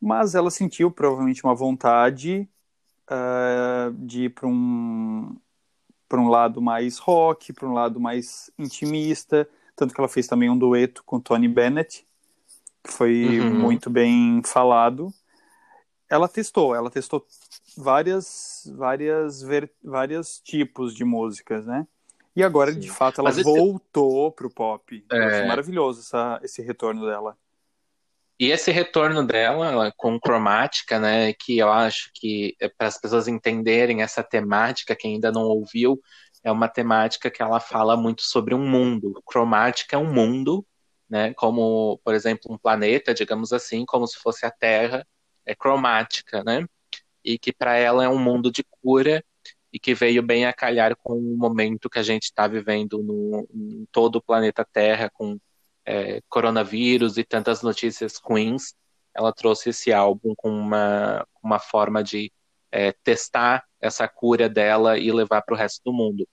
mas 0.00 0.34
ela 0.34 0.50
sentiu 0.50 0.90
provavelmente 0.90 1.44
uma 1.44 1.54
vontade 1.54 2.48
uh, 3.08 3.92
de 4.04 4.24
ir 4.24 4.30
para 4.30 4.48
um, 4.48 5.36
para 6.08 6.20
um 6.20 6.28
lado 6.28 6.60
mais 6.60 6.98
rock, 6.98 7.52
para 7.52 7.68
um 7.68 7.72
lado 7.72 8.00
mais 8.00 8.50
intimista, 8.58 9.48
tanto 9.76 9.94
que 9.94 10.00
ela 10.00 10.08
fez 10.08 10.26
também 10.26 10.50
um 10.50 10.58
dueto 10.58 11.04
com 11.04 11.20
Tony 11.20 11.48
Bennett, 11.48 12.04
que 12.82 12.92
foi 12.92 13.40
uhum. 13.40 13.60
muito 13.60 13.88
bem 13.88 14.42
falado. 14.44 15.12
Ela 16.14 16.28
testou, 16.28 16.76
ela 16.76 16.88
testou 16.88 17.26
várias, 17.76 18.72
várias, 18.76 19.42
ver, 19.42 19.68
vários 19.82 20.38
tipos 20.38 20.94
de 20.94 21.04
músicas, 21.04 21.66
né? 21.66 21.84
E 22.36 22.42
agora, 22.44 22.72
Sim. 22.72 22.78
de 22.78 22.88
fato, 22.88 23.20
ela 23.20 23.30
esse... 23.30 23.42
voltou 23.42 24.30
pro 24.30 24.48
pop. 24.48 25.04
É... 25.10 25.44
maravilhoso 25.48 26.02
essa, 26.02 26.38
esse 26.44 26.62
retorno 26.62 27.04
dela. 27.04 27.36
E 28.38 28.52
esse 28.52 28.70
retorno 28.70 29.26
dela 29.26 29.92
com 29.96 30.20
cromática, 30.20 31.00
né, 31.00 31.32
que 31.32 31.58
eu 31.58 31.68
acho 31.68 32.10
que 32.14 32.54
é 32.60 32.68
para 32.68 32.86
as 32.86 33.00
pessoas 33.00 33.26
entenderem 33.26 34.00
essa 34.00 34.22
temática, 34.22 34.94
quem 34.94 35.14
ainda 35.14 35.32
não 35.32 35.42
ouviu, 35.42 36.00
é 36.44 36.52
uma 36.52 36.68
temática 36.68 37.28
que 37.28 37.42
ela 37.42 37.58
fala 37.58 37.96
muito 37.96 38.22
sobre 38.22 38.54
um 38.54 38.64
mundo. 38.64 39.20
Cromática 39.26 39.96
é 39.96 39.98
um 39.98 40.12
mundo, 40.12 40.64
né, 41.10 41.34
como, 41.34 42.00
por 42.04 42.14
exemplo, 42.14 42.52
um 42.52 42.58
planeta, 42.58 43.12
digamos 43.12 43.52
assim, 43.52 43.84
como 43.84 44.06
se 44.06 44.16
fosse 44.18 44.46
a 44.46 44.50
Terra, 44.50 45.04
é 45.46 45.54
cromática, 45.54 46.42
né? 46.44 46.66
e 47.24 47.38
que 47.38 47.52
para 47.52 47.76
ela 47.76 48.04
é 48.04 48.08
um 48.08 48.18
mundo 48.18 48.52
de 48.52 48.62
cura 48.82 49.24
e 49.72 49.78
que 49.78 49.94
veio 49.94 50.22
bem 50.22 50.44
a 50.44 50.52
calhar 50.52 50.94
com 50.96 51.14
o 51.14 51.36
momento 51.36 51.90
que 51.90 51.98
a 51.98 52.02
gente 52.02 52.24
está 52.24 52.46
vivendo 52.46 53.02
no, 53.02 53.48
em 53.52 53.86
todo 53.90 54.16
o 54.16 54.22
planeta 54.22 54.64
Terra, 54.64 55.10
com 55.12 55.38
é, 55.84 56.20
coronavírus 56.28 57.16
e 57.16 57.24
tantas 57.24 57.62
notícias 57.62 58.20
ruins. 58.22 58.74
Ela 59.12 59.32
trouxe 59.32 59.70
esse 59.70 59.92
álbum 59.92 60.34
com 60.36 60.50
uma, 60.50 61.26
uma 61.42 61.58
forma 61.58 62.04
de 62.04 62.30
é, 62.70 62.92
testar 63.02 63.64
essa 63.80 64.06
cura 64.06 64.48
dela 64.48 64.98
e 64.98 65.10
levar 65.10 65.42
para 65.42 65.54
o 65.54 65.58
resto 65.58 65.82
do 65.84 65.92
mundo. 65.92 66.28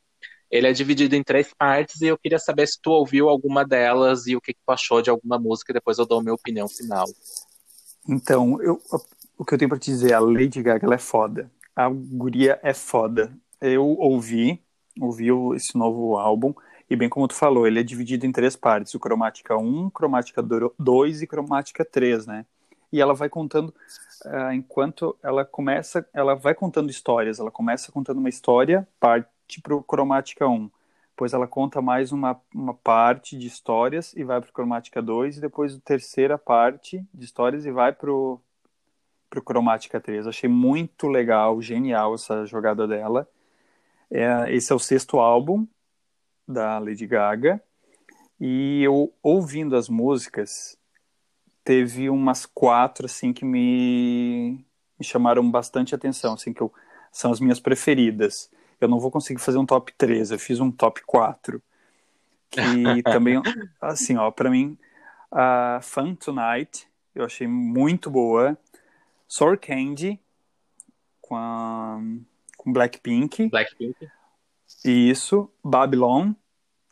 Ele 0.49 0.67
é 0.67 0.73
dividido 0.73 1.15
em 1.15 1.23
três 1.23 1.53
partes 1.53 2.01
e 2.01 2.07
eu 2.07 2.17
queria 2.17 2.37
saber 2.37 2.67
se 2.67 2.79
tu 2.79 2.91
ouviu 2.91 3.29
alguma 3.29 3.65
delas 3.65 4.27
e 4.27 4.35
o 4.35 4.41
que, 4.41 4.53
que 4.53 4.59
tu 4.65 4.71
achou 4.71 5.01
de 5.01 5.09
alguma 5.09 5.39
música, 5.39 5.73
depois 5.73 5.97
eu 5.97 6.05
dou 6.05 6.19
a 6.19 6.21
minha 6.21 6.33
opinião 6.33 6.67
final. 6.67 7.05
Então, 8.07 8.61
eu, 8.61 8.81
o 9.37 9.45
que 9.45 9.53
eu 9.53 9.57
tenho 9.57 9.69
para 9.69 9.79
te 9.79 9.91
dizer, 9.91 10.13
a 10.13 10.19
Lady 10.19 10.61
Gaga 10.61 10.93
é 10.93 10.97
foda. 10.97 11.51
A 11.75 11.89
guria 11.89 12.59
é 12.63 12.73
foda. 12.73 13.31
Eu 13.59 13.85
ouvi, 13.85 14.61
ouvi 14.99 15.27
esse 15.55 15.77
novo 15.77 16.17
álbum, 16.17 16.53
e 16.89 16.95
bem 16.95 17.07
como 17.07 17.27
tu 17.27 17.35
falou, 17.35 17.65
ele 17.65 17.79
é 17.79 17.83
dividido 17.83 18.25
em 18.25 18.31
três 18.31 18.55
partes: 18.55 18.93
o 18.93 18.99
Cromática 18.99 19.57
1, 19.57 19.89
Cromática 19.91 20.43
2 20.43 21.21
e 21.21 21.27
Cromática 21.27 21.85
3, 21.85 22.27
né? 22.27 22.45
E 22.91 22.99
ela 22.99 23.13
vai 23.13 23.29
contando, 23.29 23.73
uh, 24.25 24.51
enquanto 24.51 25.15
ela 25.23 25.45
começa, 25.45 26.05
ela 26.13 26.35
vai 26.35 26.53
contando 26.53 26.89
histórias. 26.89 27.39
Ela 27.39 27.49
começa 27.49 27.91
contando 27.91 28.17
uma 28.17 28.27
história, 28.27 28.85
parte 28.99 29.61
para 29.63 29.73
o 29.73 29.81
Cromática 29.81 30.45
1. 30.45 30.69
Depois 31.21 31.33
ela 31.33 31.47
conta 31.47 31.83
mais 31.83 32.11
uma, 32.11 32.41
uma 32.51 32.73
parte 32.73 33.37
de 33.37 33.45
histórias 33.45 34.11
e 34.15 34.23
vai 34.23 34.41
para 34.41 34.49
o 34.49 34.53
Cromática 34.53 35.03
2. 35.03 35.37
E 35.37 35.41
depois 35.41 35.75
a 35.75 35.79
terceira 35.79 36.35
parte 36.35 37.05
de 37.13 37.23
histórias 37.23 37.63
e 37.63 37.69
vai 37.69 37.93
para 37.93 38.11
o 38.11 38.41
Cromática 39.45 40.01
3. 40.01 40.25
Achei 40.25 40.49
muito 40.49 41.07
legal, 41.07 41.61
genial 41.61 42.15
essa 42.15 42.43
jogada 42.47 42.87
dela. 42.87 43.29
É, 44.09 44.51
esse 44.51 44.73
é 44.73 44.75
o 44.75 44.79
sexto 44.79 45.19
álbum 45.19 45.67
da 46.47 46.79
Lady 46.79 47.05
Gaga. 47.05 47.61
E 48.39 48.81
eu, 48.81 49.13
ouvindo 49.21 49.75
as 49.75 49.87
músicas, 49.87 50.75
teve 51.63 52.09
umas 52.09 52.47
quatro, 52.47 53.05
assim, 53.05 53.31
que 53.31 53.45
me, 53.45 54.65
me 54.97 55.05
chamaram 55.05 55.51
bastante 55.51 55.93
atenção, 55.93 56.33
assim, 56.33 56.51
que 56.51 56.61
eu, 56.61 56.73
são 57.11 57.31
as 57.31 57.39
minhas 57.39 57.59
preferidas. 57.59 58.49
Eu 58.81 58.87
não 58.87 58.99
vou 58.99 59.11
conseguir 59.11 59.39
fazer 59.39 59.59
um 59.59 59.65
top 59.65 59.93
3, 59.97 60.31
eu 60.31 60.39
fiz 60.39 60.59
um 60.59 60.71
top 60.71 61.01
4. 61.05 61.61
Que 62.49 62.59
também, 63.03 63.41
assim, 63.79 64.17
ó, 64.17 64.31
pra 64.31 64.49
mim, 64.49 64.77
a 65.31 65.79
Fun 65.83 66.15
Tonight, 66.15 66.87
eu 67.13 67.23
achei 67.23 67.47
muito 67.47 68.09
boa. 68.09 68.57
Sour 69.27 69.57
Candy 69.57 70.19
com, 71.21 71.37
a, 71.37 71.99
com 72.57 72.73
Blackpink. 72.73 73.47
Blackpink. 73.49 74.09
Isso. 74.83 75.49
Babylon. 75.63 76.33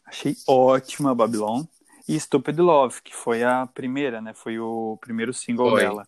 Achei 0.06 0.36
ótima 0.48 1.14
Babylon. 1.14 1.66
E 2.08 2.20
Stupid 2.20 2.58
Love, 2.60 3.02
que 3.04 3.14
foi 3.14 3.44
a 3.44 3.68
primeira, 3.68 4.22
né? 4.22 4.34
Foi 4.34 4.58
o 4.58 4.98
primeiro 5.02 5.34
single 5.34 5.72
foi. 5.72 5.82
dela. 5.82 6.08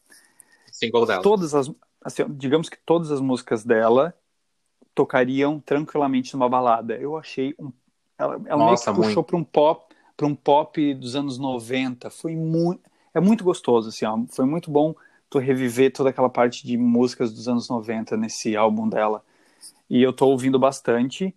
Single 0.72 1.06
dela. 1.06 1.22
Todas 1.22 1.54
as, 1.54 1.70
assim, 2.04 2.24
digamos 2.30 2.70
que 2.70 2.78
todas 2.78 3.12
as 3.12 3.20
músicas 3.20 3.63
dela 3.63 4.15
tocariam 4.95 5.60
tranquilamente 5.60 6.34
numa 6.34 6.49
balada. 6.49 6.95
Eu 6.95 7.17
achei 7.17 7.56
um 7.60 7.71
ela, 8.17 8.39
ela 8.45 8.58
Nossa, 8.58 8.65
meio 8.65 8.77
que 8.77 8.93
puxou 8.93 9.23
para 9.23 9.36
um 9.38 9.43
pop, 9.43 9.95
para 10.15 10.27
um 10.27 10.36
pop 10.36 10.93
dos 10.93 11.15
anos 11.15 11.38
90. 11.38 12.10
Foi 12.10 12.36
muito 12.36 12.82
é 13.13 13.19
muito 13.19 13.43
gostoso 13.43 13.89
assim, 13.89 14.06
ó. 14.06 14.25
foi 14.30 14.45
muito 14.45 14.71
bom 14.71 14.95
tu 15.30 15.38
reviver 15.39 15.91
toda 15.91 16.10
aquela 16.10 16.30
parte 16.30 16.65
de 16.65 16.77
músicas 16.77 17.34
dos 17.34 17.47
anos 17.47 17.67
90 17.69 18.15
nesse 18.15 18.56
álbum 18.56 18.88
dela. 18.88 19.23
E 19.89 20.01
eu 20.01 20.13
tô 20.13 20.27
ouvindo 20.27 20.60
bastante. 20.60 21.36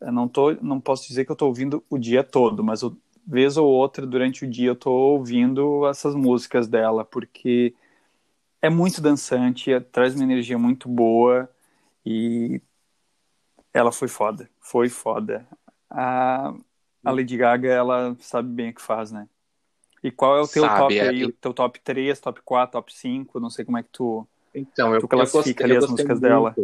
Eu 0.00 0.12
não 0.12 0.28
tô, 0.28 0.52
não 0.56 0.80
posso 0.80 1.08
dizer 1.08 1.24
que 1.24 1.32
eu 1.32 1.36
tô 1.36 1.46
ouvindo 1.46 1.84
o 1.90 1.98
dia 1.98 2.22
todo, 2.24 2.62
mas 2.62 2.82
eu, 2.82 2.96
vez 3.26 3.56
ou 3.56 3.66
outra 3.68 4.06
durante 4.06 4.44
o 4.44 4.50
dia 4.50 4.68
eu 4.70 4.76
tô 4.76 4.92
ouvindo 4.92 5.86
essas 5.88 6.14
músicas 6.14 6.68
dela, 6.68 7.04
porque 7.04 7.74
é 8.62 8.70
muito 8.70 9.00
dançante, 9.00 9.72
é, 9.72 9.80
traz 9.80 10.14
uma 10.14 10.24
energia 10.24 10.58
muito 10.58 10.88
boa 10.88 11.48
e 12.04 12.60
ela 13.76 13.92
foi 13.92 14.08
foda, 14.08 14.48
foi 14.58 14.88
foda. 14.88 15.46
A, 15.90 16.54
a 17.04 17.10
Lady 17.10 17.36
Gaga, 17.36 17.68
ela 17.68 18.16
sabe 18.20 18.48
bem 18.48 18.70
o 18.70 18.74
que 18.74 18.80
faz, 18.80 19.12
né? 19.12 19.28
E 20.02 20.10
qual 20.10 20.36
é 20.36 20.40
o 20.40 20.48
teu 20.48 20.64
Sabe, 20.64 20.78
top 20.78 20.98
é... 20.98 21.08
aí? 21.08 21.24
O 21.24 21.32
teu 21.32 21.52
top 21.52 21.80
3, 21.80 22.18
top 22.20 22.40
4, 22.42 22.72
top 22.72 22.94
5? 22.94 23.40
Não 23.40 23.50
sei 23.50 23.64
como 23.64 23.76
é 23.76 23.82
que 23.82 23.88
tu, 23.90 24.26
então, 24.54 24.94
eu, 24.94 25.00
tu 25.00 25.08
classifica 25.08 25.64
eu 25.64 25.68
gostei, 25.68 25.76
ali 25.76 25.76
as 25.76 25.90
músicas 25.90 26.20
muito. 26.20 26.22
dela. 26.22 26.54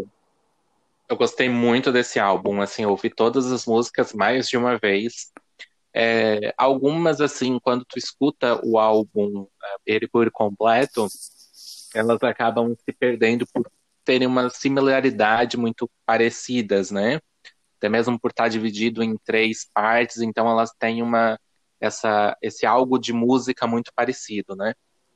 Eu 1.09 1.17
gostei 1.17 1.49
muito 1.51 1.93
desse 1.93 2.19
álbum, 2.19 2.63
assim, 2.63 2.85
eu 2.85 2.91
ouvi 2.91 3.11
todas 3.11 3.53
as 3.53 3.67
músicas 3.67 4.15
mais 4.15 4.49
de 4.49 4.57
uma 4.57 4.79
vez. 4.79 5.31
É, 5.95 6.55
algumas, 6.57 7.21
assim, 7.21 7.59
quando 7.59 7.85
tu 7.85 7.99
escuta 7.99 8.59
o 8.65 8.79
álbum 8.79 9.47
é, 9.63 9.77
ele 9.85 10.09
por 10.09 10.31
completo, 10.31 11.07
elas 11.95 12.23
acabam 12.23 12.75
se 12.75 12.93
perdendo 12.99 13.47
por 13.53 13.71
terem 14.05 14.27
uma 14.27 14.51
similaridade 14.51 15.57
muito 15.57 15.91
parecidas, 16.07 16.91
né? 16.91 17.21
Até 17.79 17.89
mesmo 17.89 18.19
por 18.19 18.31
estar 18.31 18.49
dividido 18.49 19.03
em 19.03 19.17
três 19.25 19.69
partes, 19.73 20.19
então 20.19 20.49
elas 20.49 20.71
têm 20.79 21.03
uma 21.03 21.39
essa 21.81 22.37
esse 22.41 22.65
algo 22.65 22.99
de 22.99 23.13
música 23.13 23.67
muito 23.67 23.93
parecido, 23.95 24.55
né? 24.55 24.75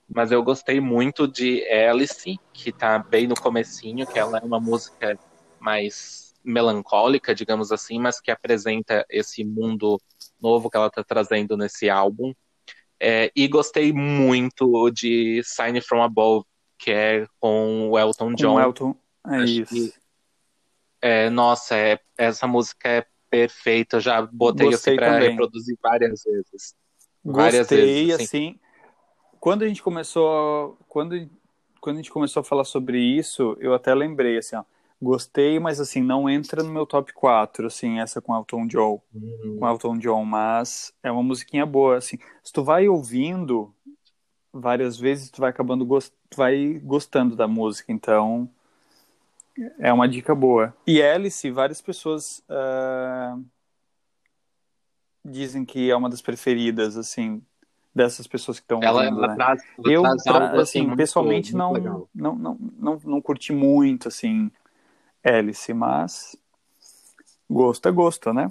Mas 0.09 0.31
eu 0.33 0.43
gostei 0.43 0.81
muito 0.81 1.27
de 1.27 1.65
Alice, 1.69 2.39
que 2.53 2.73
tá 2.73 2.99
bem 2.99 3.27
no 3.27 3.35
comecinho, 3.35 4.07
que 4.07 4.19
ela 4.19 4.39
é 4.39 4.45
uma 4.45 4.61
música 4.61 5.19
mais 5.59 6.35
melancólica, 6.45 7.35
digamos 7.35 7.73
assim, 7.73 7.99
mas 7.99 8.21
que 8.21 8.31
apresenta 8.31 9.05
esse 9.11 9.45
mundo 9.45 10.01
novo 10.41 10.71
que 10.71 10.77
ela 10.77 10.91
tá 10.91 11.03
trazendo 11.03 11.57
nesse 11.57 11.91
álbum. 11.91 12.33
É, 13.01 13.31
e 13.35 13.47
gostei 13.49 13.93
muito 13.93 14.91
de 14.91 15.43
Sign 15.45 15.81
From 15.81 16.03
Above, 16.03 16.47
que 16.79 16.91
é 16.91 17.27
com 17.41 17.91
o 17.91 17.99
Elton 17.99 18.35
John. 18.35 18.55
Com 18.55 18.55
o 18.57 18.61
Elton, 18.61 18.97
é 19.27 19.37
Acho 19.39 19.53
isso. 19.63 19.75
que- 19.75 19.95
é, 21.01 21.31
nossa, 21.31 21.77
é, 21.77 22.01
essa 22.17 22.47
música 22.47 22.89
é 22.89 23.07
perfeita. 23.31 23.97
Eu 23.97 24.01
já 24.01 24.23
botei 24.23 24.71
Gostei 24.71 24.95
assim 24.95 24.97
pra 24.97 25.13
também. 25.15 25.31
reproduzir 25.31 25.79
várias 25.83 26.25
vezes. 26.25 26.75
Várias 27.25 27.69
Gostei, 27.69 28.07
vezes, 28.07 28.15
assim. 28.15 28.59
Quando 29.41 29.63
a 29.63 29.69
gente 29.69 29.83
começou, 29.83 30.79
quando, 30.89 31.29
quando 31.81 31.97
a 31.97 31.99
gente 31.99 32.11
começou 32.11 32.41
a 32.41 32.45
falar 32.45 32.65
sobre 32.65 32.99
isso, 32.99 33.57
eu 33.61 33.75
até 33.75 33.95
lembrei 33.95 34.39
assim, 34.39 34.57
ó, 34.57 34.65
gostei, 35.01 35.61
mas 35.61 35.79
assim 35.79 36.03
não 36.03 36.29
entra 36.29 36.63
no 36.63 36.73
meu 36.73 36.87
top 36.87 37.13
4, 37.13 37.67
assim, 37.67 38.01
essa 38.01 38.21
com 38.21 38.35
Elton 38.35 38.67
John, 38.67 39.01
Hum, 39.15 39.57
com 39.61 39.69
Elton 39.69 39.99
John, 39.99 40.25
mas 40.25 40.93
é 41.03 41.13
uma 41.13 41.23
musiquinha 41.23 41.67
boa, 41.67 41.99
assim. 41.99 42.19
Se 42.43 42.53
tu 42.53 42.65
vai 42.65 42.89
ouvindo 42.89 43.73
várias 44.53 44.99
vezes, 44.99 45.31
tu 45.31 45.41
vai 45.41 45.51
acabando 45.51 45.85
gost... 45.85 46.13
tu 46.31 46.37
vai 46.37 46.75
gostando 46.83 47.37
da 47.37 47.47
música, 47.49 47.93
então 47.93 48.49
é 49.79 49.93
uma 49.93 50.09
dica 50.09 50.35
boa. 50.35 50.75
E 50.87 51.03
Alice, 51.03 51.51
várias 51.51 51.81
pessoas 51.81 52.43
ah, 52.49 53.39
dizem 55.25 55.65
que 55.65 55.91
é 55.91 55.97
uma 55.97 56.09
das 56.11 56.23
preferidas, 56.23 56.97
assim, 56.97 57.43
dessas 57.95 58.27
pessoas 58.27 58.59
que 58.59 58.65
estão 58.65 58.83
Ela, 58.83 59.03
ouvindo, 59.03 59.17
ela 59.19 59.29
né? 59.29 59.35
traz, 59.35 59.63
Eu, 59.85 60.03
traz 60.03 60.23
tra- 60.25 60.47
algo 60.47 60.61
assim, 60.61 60.83
muito- 60.83 60.97
pessoalmente 60.97 61.53
muito 61.53 61.59
não, 61.59 61.73
legal. 61.73 62.09
não, 62.15 62.35
não, 62.37 62.59
não, 62.79 63.01
não 63.05 63.23
curti 63.23 63.53
muito, 63.53 64.09
assim, 64.09 64.51
Alice, 65.25 65.73
mas 65.73 66.37
gosto 67.51 67.89
é 67.89 67.93
gosto, 67.93 68.33
né? 68.33 68.51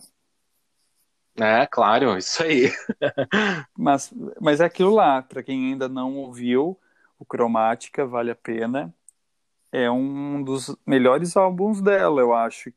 É, 1.38 1.67
claro, 1.67 2.17
isso 2.17 2.41
aí. 2.43 2.71
Mas, 3.78 4.13
mas 4.39 4.62
é 4.62 4.65
aquilo 4.65 4.93
lá, 4.95 5.21
para 5.21 5.43
quem 5.43 5.71
ainda 5.71 5.89
não 5.89 6.15
ouviu, 6.15 6.80
o 7.19 7.26
Cromática 7.26 8.06
vale 8.06 8.32
a 8.32 8.36
pena. 8.36 8.93
É 9.71 9.91
um 9.91 10.41
dos 10.41 10.76
melhores 10.86 11.36
álbuns 11.36 11.82
dela, 11.82 12.21
eu 12.21 12.34
acho. 12.34 12.71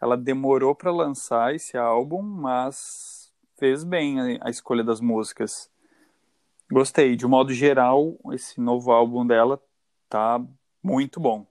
Ela 0.00 0.16
demorou 0.16 0.74
para 0.74 0.90
lançar 0.90 1.54
esse 1.54 1.76
álbum, 1.76 2.22
mas 2.22 3.30
fez 3.58 3.84
bem 3.84 4.38
a, 4.40 4.48
escolha 4.48 4.82
das 4.82 5.00
músicas. 5.00 5.70
Gostei. 6.70 7.16
De 7.16 7.26
um 7.26 7.28
modo 7.28 7.52
geral, 7.52 8.16
esse 8.32 8.60
novo 8.60 8.90
álbum 8.90 9.26
dela 9.26 9.60
tá 10.08 10.40
muito 10.82 11.20
bom. 11.20 11.46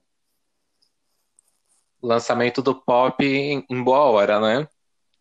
Lançamento 2.02 2.62
do 2.62 2.74
pop 2.74 3.24
em, 3.24 3.66
em 3.70 3.84
boa 3.84 4.00
hora, 4.00 4.40
né? 4.40 4.68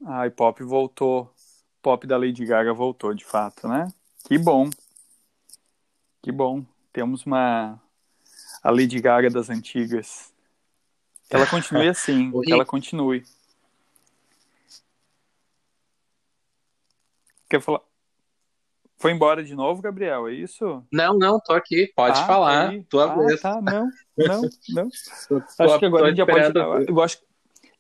Ai, 0.04 0.30
pop 0.30 0.62
voltou. 0.62 1.32
Pop 1.80 2.06
da 2.06 2.16
Lady 2.16 2.44
Gaga 2.44 2.72
voltou, 2.72 3.14
de 3.14 3.24
fato, 3.24 3.68
né? 3.68 3.88
Que 4.26 4.36
bom. 4.36 4.68
Que 6.22 6.32
bom. 6.32 6.64
Temos 6.92 7.24
uma. 7.24 7.80
A 8.62 8.70
Lady 8.70 9.00
Gaga 9.00 9.30
das 9.30 9.48
antigas. 9.48 10.32
Que 11.28 11.36
ela 11.36 11.46
continue 11.46 11.88
assim. 11.88 12.32
Que 12.42 12.52
ela 12.52 12.64
continue. 12.64 13.24
Quer 17.48 17.60
falar? 17.60 17.80
Foi 18.98 19.12
embora 19.12 19.44
de 19.44 19.54
novo, 19.54 19.82
Gabriel? 19.82 20.26
É 20.26 20.32
isso? 20.32 20.82
Não, 20.90 21.16
não, 21.18 21.38
tô 21.38 21.52
aqui. 21.52 21.92
Pode 21.94 22.18
Ah, 22.18 22.26
falar. 22.26 22.70
aí. 22.70 22.82
Tua 22.84 23.12
ah, 23.12 23.16
vez. 23.16 23.40
Tá, 23.40 23.60
não, 23.60 23.88
não, 24.16 24.42
não. 24.70 24.88
Tô- 25.28 25.36
Acho 25.36 25.56
tô- 25.56 25.78
que 25.78 25.84
agora 25.84 26.06
a 26.06 26.08
gente 26.08 26.16
já 26.16 26.26
pode. 26.26 26.88
Eu 26.88 27.00
acho, 27.02 27.18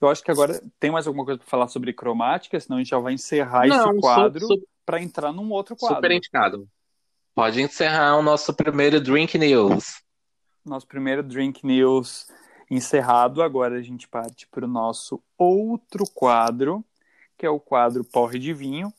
eu 0.00 0.08
acho 0.08 0.22
que 0.22 0.30
agora 0.30 0.60
tem 0.78 0.90
mais 0.90 1.06
alguma 1.06 1.24
coisa 1.24 1.38
para 1.38 1.48
falar 1.48 1.68
sobre 1.68 1.92
cromática, 1.92 2.58
senão 2.60 2.76
a 2.76 2.80
gente 2.80 2.90
já 2.90 2.98
vai 2.98 3.14
encerrar 3.14 3.66
Não, 3.66 3.92
esse 3.92 4.00
quadro 4.00 4.46
para 4.84 5.02
entrar 5.02 5.32
num 5.32 5.50
outro 5.50 5.74
quadro. 5.76 5.96
super 5.96 6.12
indicado. 6.12 6.68
Pode 7.34 7.60
encerrar 7.60 8.16
o 8.16 8.22
nosso 8.22 8.54
primeiro 8.54 9.00
Drink 9.00 9.36
News. 9.36 10.02
Nosso 10.64 10.86
primeiro 10.86 11.22
Drink 11.22 11.66
News 11.66 12.26
encerrado. 12.70 13.42
Agora 13.42 13.76
a 13.76 13.82
gente 13.82 14.08
parte 14.08 14.46
para 14.46 14.64
o 14.64 14.68
nosso 14.68 15.22
outro 15.36 16.04
quadro, 16.14 16.84
que 17.36 17.46
é 17.46 17.50
o 17.50 17.60
quadro 17.60 18.04
Porre 18.04 18.38
de 18.38 18.52
Vinho. 18.52 18.92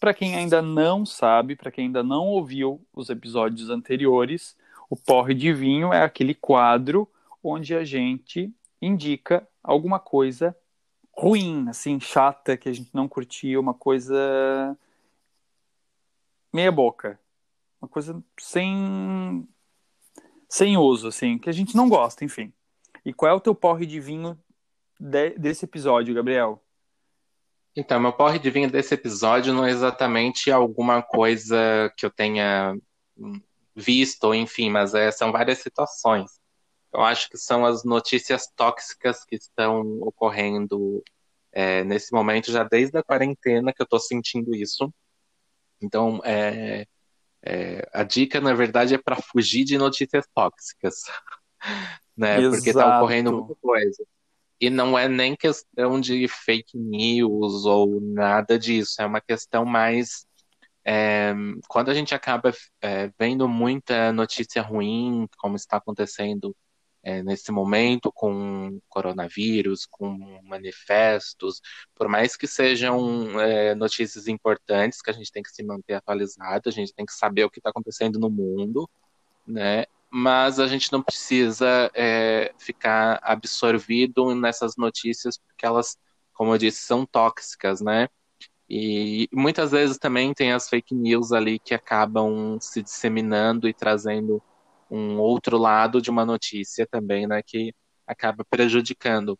Para 0.00 0.14
quem 0.14 0.34
ainda 0.34 0.60
não 0.60 1.06
sabe, 1.06 1.54
para 1.54 1.70
quem 1.70 1.86
ainda 1.86 2.02
não 2.02 2.26
ouviu 2.26 2.84
os 2.92 3.08
episódios 3.08 3.70
anteriores, 3.70 4.56
o 4.90 4.96
Porre 4.96 5.34
de 5.34 5.52
Vinho 5.52 5.92
é 5.92 6.02
aquele 6.02 6.34
quadro 6.34 7.08
onde 7.42 7.74
a 7.74 7.84
gente 7.84 8.52
indica 8.82 9.48
alguma 9.62 10.00
coisa 10.00 10.54
ruim, 11.16 11.68
assim, 11.68 12.00
chata, 12.00 12.56
que 12.56 12.68
a 12.68 12.72
gente 12.72 12.90
não 12.92 13.06
curtia, 13.06 13.60
uma 13.60 13.72
coisa 13.72 14.76
meia 16.52 16.72
boca. 16.72 17.18
Uma 17.80 17.88
coisa 17.88 18.22
sem 18.38 19.48
sem 20.48 20.76
uso, 20.76 21.08
assim, 21.08 21.38
que 21.38 21.48
a 21.48 21.52
gente 21.52 21.74
não 21.74 21.88
gosta, 21.88 22.24
enfim. 22.24 22.52
E 23.06 23.12
qual 23.12 23.30
é 23.30 23.34
o 23.34 23.40
teu 23.40 23.54
porre 23.54 23.86
de 23.86 23.98
vinho 23.98 24.38
de- 25.00 25.30
desse 25.30 25.64
episódio, 25.64 26.14
Gabriel? 26.14 26.62
Então, 27.74 27.98
meu 27.98 28.12
porre 28.12 28.38
de 28.38 28.50
vinho 28.50 28.70
desse 28.70 28.92
episódio 28.92 29.54
não 29.54 29.64
é 29.64 29.70
exatamente 29.70 30.50
alguma 30.50 31.02
coisa 31.02 31.90
que 31.96 32.04
eu 32.04 32.10
tenha 32.10 32.76
visto, 33.74 34.34
enfim, 34.34 34.68
mas 34.68 34.92
é, 34.92 35.10
são 35.10 35.32
várias 35.32 35.58
situações. 35.58 36.41
Eu 36.92 37.00
acho 37.00 37.30
que 37.30 37.38
são 37.38 37.64
as 37.64 37.84
notícias 37.84 38.46
tóxicas 38.54 39.24
que 39.24 39.36
estão 39.36 39.80
ocorrendo 40.02 41.02
é, 41.50 41.82
nesse 41.84 42.12
momento, 42.12 42.52
já 42.52 42.64
desde 42.64 42.98
a 42.98 43.02
quarentena 43.02 43.72
que 43.72 43.80
eu 43.80 43.84
estou 43.84 43.98
sentindo 43.98 44.54
isso. 44.54 44.92
Então, 45.80 46.20
é, 46.24 46.86
é, 47.42 47.88
a 47.92 48.02
dica, 48.02 48.40
na 48.40 48.54
verdade, 48.54 48.94
é 48.94 48.98
para 48.98 49.16
fugir 49.16 49.64
de 49.64 49.78
notícias 49.78 50.26
tóxicas, 50.34 50.94
né? 52.16 52.36
Porque 52.48 52.70
está 52.70 52.82
Exato. 52.84 52.96
ocorrendo 52.98 53.32
muita 53.32 53.54
coisa. 53.56 54.04
E 54.60 54.70
não 54.70 54.96
é 54.96 55.08
nem 55.08 55.34
questão 55.34 56.00
de 56.00 56.28
fake 56.28 56.78
news 56.78 57.64
ou 57.64 58.00
nada 58.00 58.58
disso, 58.58 59.00
é 59.00 59.06
uma 59.06 59.20
questão 59.20 59.64
mais. 59.64 60.26
é, 60.84 61.34
quando 61.68 61.90
a 61.90 61.94
gente 61.94 62.14
acaba 62.14 62.52
é, 62.80 63.10
vendo 63.18 63.48
muita 63.48 64.12
notícia 64.12 64.62
ruim, 64.62 65.26
como 65.38 65.56
está 65.56 65.78
acontecendo 65.78 66.54
é, 67.02 67.22
nesse 67.22 67.50
momento 67.50 68.12
com 68.12 68.80
coronavírus, 68.88 69.86
com 69.86 70.40
manifestos, 70.44 71.60
por 71.94 72.08
mais 72.08 72.36
que 72.36 72.46
sejam 72.46 73.40
é, 73.40 73.74
notícias 73.74 74.28
importantes, 74.28 75.02
que 75.02 75.10
a 75.10 75.12
gente 75.12 75.32
tem 75.32 75.42
que 75.42 75.50
se 75.50 75.64
manter 75.64 75.94
atualizado, 75.94 76.68
a 76.68 76.72
gente 76.72 76.94
tem 76.94 77.04
que 77.04 77.12
saber 77.12 77.44
o 77.44 77.50
que 77.50 77.58
está 77.58 77.70
acontecendo 77.70 78.18
no 78.20 78.30
mundo, 78.30 78.88
né? 79.46 79.84
Mas 80.10 80.60
a 80.60 80.66
gente 80.66 80.92
não 80.92 81.02
precisa 81.02 81.90
é, 81.94 82.52
ficar 82.58 83.18
absorvido 83.22 84.34
nessas 84.34 84.76
notícias, 84.76 85.38
porque 85.38 85.66
elas, 85.66 85.96
como 86.34 86.54
eu 86.54 86.58
disse, 86.58 86.82
são 86.82 87.06
tóxicas, 87.06 87.80
né? 87.80 88.08
E 88.68 89.28
muitas 89.32 89.70
vezes 89.70 89.98
também 89.98 90.32
tem 90.32 90.52
as 90.52 90.68
fake 90.68 90.94
news 90.94 91.32
ali 91.32 91.58
que 91.58 91.74
acabam 91.74 92.58
se 92.60 92.82
disseminando 92.82 93.68
e 93.68 93.74
trazendo 93.74 94.42
um 94.92 95.18
outro 95.18 95.56
lado 95.56 96.02
de 96.02 96.10
uma 96.10 96.24
notícia 96.26 96.86
também, 96.86 97.26
né? 97.26 97.42
Que 97.42 97.74
acaba 98.06 98.44
prejudicando. 98.44 99.38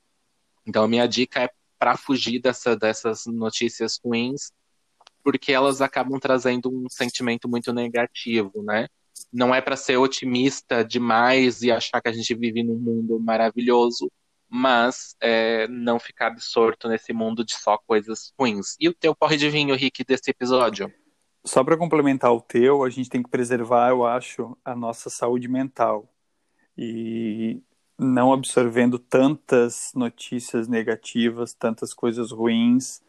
Então, 0.67 0.89
minha 0.89 1.07
dica 1.07 1.43
é 1.43 1.51
para 1.79 1.97
fugir 1.97 2.41
dessa, 2.41 2.77
dessas 2.77 3.27
notícias 3.27 3.99
ruins, 4.03 4.53
porque 5.23 5.53
elas 5.53 5.81
acabam 5.83 6.19
trazendo 6.19 6.71
um 6.71 6.89
sentimento 6.89 7.49
muito 7.49 7.73
negativo, 7.73 8.63
né? 8.63 8.89
Não 9.33 9.55
é 9.55 9.61
para 9.61 9.77
ser 9.77 9.99
otimista 9.99 10.85
demais 10.85 11.63
e 11.63 11.71
achar 11.71 12.01
que 12.01 12.09
a 12.09 12.13
gente 12.13 12.35
vive 12.35 12.63
num 12.63 12.79
mundo 12.79 13.21
maravilhoso, 13.21 14.11
mas 14.49 15.17
é, 15.21 15.67
não 15.69 15.99
ficar 15.99 16.29
absorto 16.29 16.89
nesse 16.89 17.13
mundo 17.13 17.45
de 17.45 17.55
só 17.55 17.77
coisas 17.79 18.33
ruins. 18.39 18.77
E 18.81 18.89
o 18.89 18.95
teu 18.95 19.15
porre 19.15 19.37
de 19.37 19.51
vinho, 19.51 19.75
Rick, 19.75 20.05
desse 20.05 20.31
episódio? 20.31 20.93
Só 21.45 21.65
para 21.65 21.77
complementar 21.77 22.33
o 22.33 22.41
teu, 22.41 22.85
a 22.85 22.91
gente 22.91 23.11
tem 23.11 23.23
que 23.23 23.29
preservar, 23.29 23.91
eu 23.91 24.07
acho, 24.07 24.57
a 24.65 24.77
nossa 24.77 25.11
saúde 25.11 25.49
mental. 25.49 26.09
E 26.79 27.61
não 27.99 28.33
absorvendo 28.33 28.99
tantas 28.99 29.93
notícias 29.95 30.69
negativas, 30.69 31.53
tantas 31.55 31.93
coisas 31.95 32.31
ruins, 32.31 33.03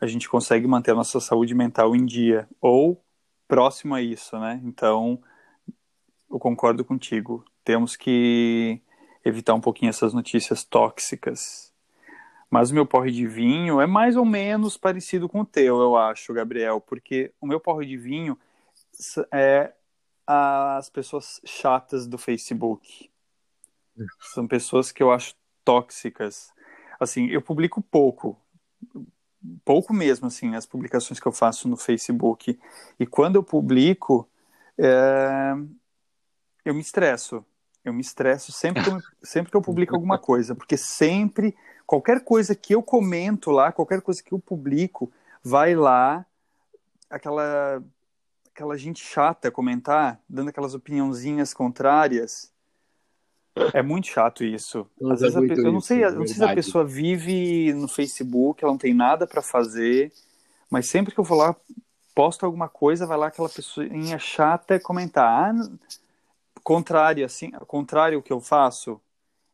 a 0.00 0.06
gente 0.06 0.28
consegue 0.28 0.66
manter 0.66 0.92
a 0.92 0.94
nossa 0.94 1.20
saúde 1.20 1.54
mental 1.54 1.94
em 1.94 2.04
dia, 2.06 2.48
ou 2.60 3.02
próximo 3.46 3.94
a 3.94 4.02
isso, 4.02 4.38
né? 4.38 4.60
Então, 4.64 5.20
eu 6.30 6.38
concordo 6.38 6.84
contigo. 6.84 7.44
Temos 7.64 7.96
que 7.96 8.80
evitar 9.24 9.54
um 9.54 9.60
pouquinho 9.60 9.90
essas 9.90 10.14
notícias 10.14 10.64
tóxicas. 10.64 11.69
Mas 12.50 12.70
o 12.70 12.74
meu 12.74 12.84
porre 12.84 13.12
de 13.12 13.26
vinho 13.26 13.80
é 13.80 13.86
mais 13.86 14.16
ou 14.16 14.24
menos 14.24 14.76
parecido 14.76 15.28
com 15.28 15.40
o 15.40 15.46
teu, 15.46 15.80
eu 15.80 15.96
acho, 15.96 16.34
Gabriel, 16.34 16.80
porque 16.80 17.32
o 17.40 17.46
meu 17.46 17.60
porre 17.60 17.86
de 17.86 17.96
vinho 17.96 18.36
é 19.32 19.72
as 20.26 20.90
pessoas 20.90 21.40
chatas 21.44 22.06
do 22.06 22.18
Facebook. 22.18 23.10
São 24.34 24.46
pessoas 24.46 24.90
que 24.90 25.02
eu 25.02 25.12
acho 25.12 25.34
tóxicas. 25.64 26.52
Assim, 26.98 27.26
eu 27.28 27.40
publico 27.40 27.80
pouco, 27.80 28.36
pouco 29.64 29.92
mesmo, 29.92 30.26
assim, 30.26 30.54
as 30.54 30.66
publicações 30.66 31.20
que 31.20 31.26
eu 31.26 31.32
faço 31.32 31.68
no 31.68 31.76
Facebook. 31.76 32.58
E 32.98 33.06
quando 33.06 33.36
eu 33.36 33.42
publico, 33.42 34.28
é... 34.78 35.52
eu 36.64 36.74
me 36.74 36.80
estresso. 36.80 37.44
Eu 37.84 37.92
me 37.92 38.00
estresso 38.00 38.52
sempre 38.52 38.82
que 38.82 38.90
eu, 38.90 38.98
sempre 39.22 39.50
que 39.50 39.56
eu 39.56 39.62
publico 39.62 39.94
alguma 39.94 40.18
coisa, 40.18 40.54
porque 40.54 40.76
sempre, 40.76 41.56
qualquer 41.86 42.22
coisa 42.22 42.54
que 42.54 42.74
eu 42.74 42.82
comento 42.82 43.50
lá, 43.50 43.72
qualquer 43.72 44.00
coisa 44.00 44.22
que 44.22 44.32
eu 44.32 44.38
publico, 44.38 45.10
vai 45.42 45.74
lá 45.74 46.24
aquela 47.08 47.82
aquela 48.54 48.76
gente 48.76 49.02
chata 49.02 49.50
comentar, 49.50 50.20
dando 50.28 50.50
aquelas 50.50 50.74
opiniãozinhas 50.74 51.54
contrárias. 51.54 52.52
É 53.72 53.82
muito 53.82 54.06
chato 54.08 54.44
isso. 54.44 54.86
Às 55.10 55.20
vezes 55.20 55.36
eu 55.36 55.72
não 55.72 55.80
sei, 55.80 56.04
isso, 56.04 56.14
não 56.14 56.26
sei 56.26 56.36
se 56.36 56.44
a 56.44 56.54
pessoa 56.54 56.84
vive 56.84 57.72
no 57.72 57.88
Facebook, 57.88 58.62
ela 58.62 58.72
não 58.72 58.78
tem 58.78 58.94
nada 58.94 59.26
para 59.26 59.42
fazer, 59.42 60.12
mas 60.68 60.88
sempre 60.88 61.12
que 61.12 61.18
eu 61.18 61.24
vou 61.24 61.38
lá, 61.38 61.56
posto 62.14 62.44
alguma 62.44 62.68
coisa, 62.68 63.06
vai 63.06 63.16
lá 63.16 63.26
aquela 63.28 63.48
pessoinha 63.48 64.18
chata 64.18 64.78
comentar. 64.78 65.54
Ah, 65.54 65.70
contrário 66.62 67.24
assim, 67.24 67.50
contrário 67.66 68.18
ao 68.18 68.22
que 68.22 68.32
eu 68.32 68.40
faço. 68.40 69.00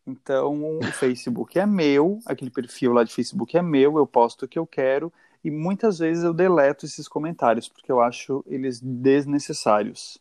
Então, 0.06 0.78
o 0.78 0.84
Facebook 0.92 1.58
é 1.58 1.66
meu, 1.66 2.20
aquele 2.26 2.50
perfil 2.50 2.92
lá 2.92 3.02
de 3.02 3.12
Facebook 3.12 3.56
é 3.56 3.62
meu, 3.62 3.98
eu 3.98 4.06
posto 4.06 4.44
o 4.44 4.48
que 4.48 4.58
eu 4.58 4.66
quero 4.66 5.12
e 5.42 5.50
muitas 5.50 5.98
vezes 5.98 6.22
eu 6.24 6.32
deleto 6.32 6.86
esses 6.86 7.08
comentários 7.08 7.68
porque 7.68 7.90
eu 7.90 8.00
acho 8.00 8.44
eles 8.46 8.80
desnecessários. 8.80 10.18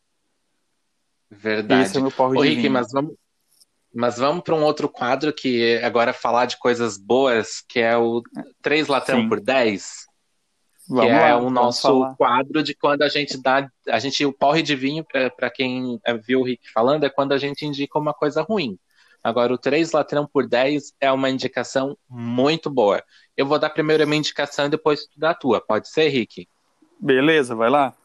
Verdade. 1.30 1.84
Esse 1.84 1.98
é 1.98 2.02
meu 2.02 2.12
pau 2.12 2.30
Ô, 2.30 2.42
Rick, 2.42 2.68
mas 2.70 2.92
vamos, 2.92 3.16
mas 3.94 4.18
vamos 4.18 4.44
para 4.44 4.56
um 4.56 4.64
outro 4.64 4.90
quadro 4.90 5.34
que 5.34 5.78
agora 5.84 6.14
falar 6.14 6.46
de 6.46 6.58
coisas 6.58 6.98
boas, 6.98 7.62
que 7.68 7.80
é 7.80 7.98
o 7.98 8.22
3 8.62 8.88
latão 8.88 9.22
Sim. 9.22 9.30
por 9.30 9.40
10. 9.40 10.06
Vamos 10.88 11.06
que 11.06 11.12
é 11.12 11.34
lá, 11.34 11.38
o 11.38 11.50
nosso 11.50 11.82
falar. 11.82 12.16
quadro 12.16 12.62
de 12.62 12.76
quando 12.76 13.02
a 13.02 13.10
gente 13.10 13.38
dá. 13.42 13.70
A 13.88 14.00
gente, 14.00 14.26
o 14.26 14.32
porre 14.32 14.62
de 14.62 14.76
vinho, 14.76 15.06
para 15.36 15.50
quem 15.50 16.00
viu 16.24 16.42
o 16.42 16.44
Rick 16.44 16.72
falando, 16.72 17.04
é 17.04 17.10
quando 17.10 17.32
a 17.32 17.38
gente 17.38 17.66
indica 17.66 17.98
uma 17.98 18.14
coisa 18.14 18.42
ruim. 18.42 18.78
Agora, 19.24 19.52
o 19.52 19.58
3 19.58 19.92
latrão 19.92 20.28
por 20.32 20.48
10 20.48 20.94
é 21.00 21.12
uma 21.12 21.32
indicação 21.32 21.98
muito 22.08 22.70
boa. 22.70 23.04
Eu 23.36 23.48
vou 23.48 23.58
dar 23.58 23.72
primeiro 23.72 24.04
a 24.04 24.06
minha 24.06 24.20
indicação 24.20 24.68
e 24.68 24.70
depois 24.70 25.08
tu 25.08 25.20
dá 25.20 25.32
a 25.32 25.36
tua. 25.36 25.60
Pode 25.60 25.90
ser, 25.90 26.10
Rick? 26.10 26.48
Beleza, 27.00 27.56
vai 27.56 27.70
lá. 27.70 27.96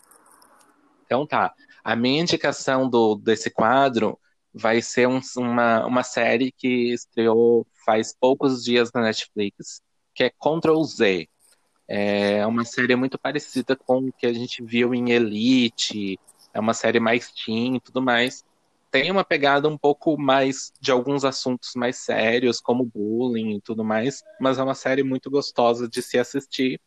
Então 1.04 1.26
tá. 1.26 1.52
A 1.84 1.94
minha 1.94 2.22
indicação 2.22 2.88
do, 2.88 3.16
desse 3.16 3.50
quadro 3.50 4.18
vai 4.52 4.80
ser 4.80 5.06
um, 5.06 5.20
uma, 5.36 5.84
uma 5.84 6.02
série 6.02 6.52
que 6.52 6.92
estreou 6.92 7.66
faz 7.84 8.14
poucos 8.18 8.64
dias 8.64 8.90
na 8.92 9.02
Netflix, 9.02 9.82
que 10.14 10.24
é 10.24 10.30
Control 10.38 10.82
Z. 10.84 11.28
É 11.92 12.46
uma 12.46 12.64
série 12.64 12.94
muito 12.94 13.18
parecida 13.18 13.74
com 13.74 13.98
o 13.98 14.12
que 14.12 14.24
a 14.24 14.32
gente 14.32 14.62
viu 14.62 14.94
em 14.94 15.10
Elite, 15.10 16.20
é 16.54 16.60
uma 16.60 16.72
série 16.72 17.00
mais 17.00 17.32
teen 17.32 17.74
e 17.74 17.80
tudo 17.80 18.00
mais. 18.00 18.44
Tem 18.92 19.10
uma 19.10 19.24
pegada 19.24 19.68
um 19.68 19.76
pouco 19.76 20.16
mais 20.16 20.72
de 20.80 20.92
alguns 20.92 21.24
assuntos 21.24 21.72
mais 21.74 21.96
sérios, 21.96 22.60
como 22.60 22.84
bullying 22.84 23.56
e 23.56 23.60
tudo 23.60 23.84
mais, 23.84 24.22
mas 24.40 24.56
é 24.58 24.62
uma 24.62 24.76
série 24.76 25.02
muito 25.02 25.28
gostosa 25.28 25.88
de 25.88 26.00
se 26.00 26.16
assistir. 26.16 26.80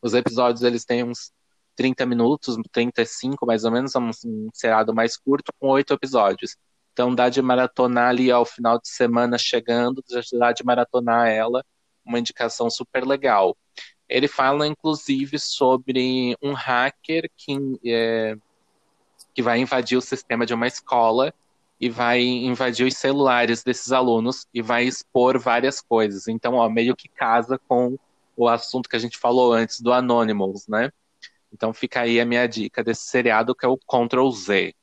Os 0.00 0.14
episódios 0.14 0.62
eles 0.62 0.84
têm 0.84 1.02
uns 1.02 1.32
30 1.74 2.06
minutos, 2.06 2.56
35 2.70 3.44
mais 3.44 3.64
ou 3.64 3.72
menos, 3.72 3.96
é 3.96 3.98
um 3.98 4.12
seriado 4.54 4.94
mais 4.94 5.16
curto 5.16 5.52
com 5.58 5.70
oito 5.70 5.92
episódios. 5.92 6.56
Então 6.92 7.12
dá 7.12 7.28
de 7.28 7.42
maratonar 7.42 8.10
ali 8.10 8.30
ao 8.30 8.44
final 8.44 8.78
de 8.78 8.88
semana 8.90 9.36
chegando, 9.36 10.04
dá 10.38 10.52
de 10.52 10.62
maratonar 10.64 11.26
ela, 11.26 11.64
uma 12.04 12.20
indicação 12.20 12.70
super 12.70 13.04
legal. 13.04 13.56
Ele 14.10 14.26
fala, 14.26 14.66
inclusive, 14.66 15.38
sobre 15.38 16.36
um 16.42 16.52
hacker 16.52 17.30
que, 17.36 17.56
é, 17.84 18.36
que 19.32 19.40
vai 19.40 19.60
invadir 19.60 19.96
o 19.96 20.02
sistema 20.02 20.44
de 20.44 20.52
uma 20.52 20.66
escola 20.66 21.32
e 21.80 21.88
vai 21.88 22.20
invadir 22.20 22.86
os 22.86 22.96
celulares 22.96 23.62
desses 23.62 23.92
alunos 23.92 24.46
e 24.52 24.60
vai 24.60 24.84
expor 24.84 25.38
várias 25.38 25.80
coisas. 25.80 26.28
Então, 26.28 26.54
ó, 26.54 26.68
meio 26.68 26.94
que 26.96 27.08
casa 27.08 27.58
com 27.68 27.96
o 28.36 28.48
assunto 28.48 28.88
que 28.88 28.96
a 28.96 28.98
gente 28.98 29.16
falou 29.16 29.52
antes 29.52 29.80
do 29.80 29.92
Anonymous, 29.92 30.66
né? 30.66 30.90
Então 31.52 31.72
fica 31.72 32.00
aí 32.00 32.20
a 32.20 32.24
minha 32.24 32.46
dica 32.46 32.82
desse 32.82 33.02
seriado 33.02 33.54
que 33.54 33.64
é 33.64 33.68
o 33.68 33.78
Control 33.78 34.30
Z. 34.32 34.74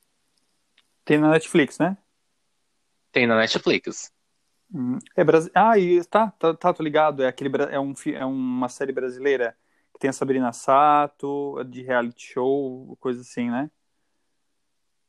Tem 1.04 1.18
na 1.18 1.32
Netflix, 1.32 1.78
né? 1.78 1.98
Tem 3.12 3.26
na 3.28 3.38
Netflix. 3.38 4.12
É 5.16 5.24
Brasil. 5.24 5.52
Ah, 5.56 5.78
e 5.78 6.04
tá, 6.06 6.32
tá, 6.32 6.54
tá, 6.54 6.74
tô 6.74 6.84
ligado. 6.84 7.24
É 7.24 7.28
aquele 7.28 7.50
é, 7.72 7.80
um, 7.80 7.94
é 8.14 8.26
uma 8.26 8.68
série 8.68 8.92
brasileira 8.92 9.56
que 9.94 10.00
tem 10.00 10.10
a 10.10 10.14
Sabrina 10.14 10.52
Sato, 10.52 11.64
de 11.64 11.82
reality 11.82 12.34
show, 12.34 12.96
coisa 13.00 13.22
assim, 13.22 13.50
né? 13.50 13.72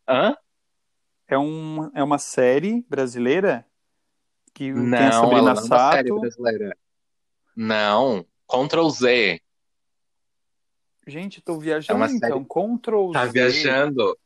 Hã? 0.08 0.36
É, 1.26 1.36
um, 1.36 1.90
é 1.94 2.02
uma 2.02 2.18
série 2.18 2.86
brasileira 2.88 3.66
que 4.54 4.72
não, 4.72 4.96
tem 4.96 5.06
a 5.06 5.12
Sabrina 5.12 5.42
não 5.42 5.56
Sato. 5.56 5.72
É 5.72 5.76
uma 5.76 5.92
série 5.92 6.12
brasileira. 6.12 6.76
Não, 7.54 8.24
Control 8.46 8.88
Z. 8.90 9.40
Gente, 11.06 11.40
tô 11.40 11.58
viajando 11.58 12.04
é 12.04 12.10
então. 12.12 12.44
Control 12.44 13.12
tá 13.12 13.20
Z. 13.20 13.26
Tá 13.26 13.32
viajando. 13.32 14.18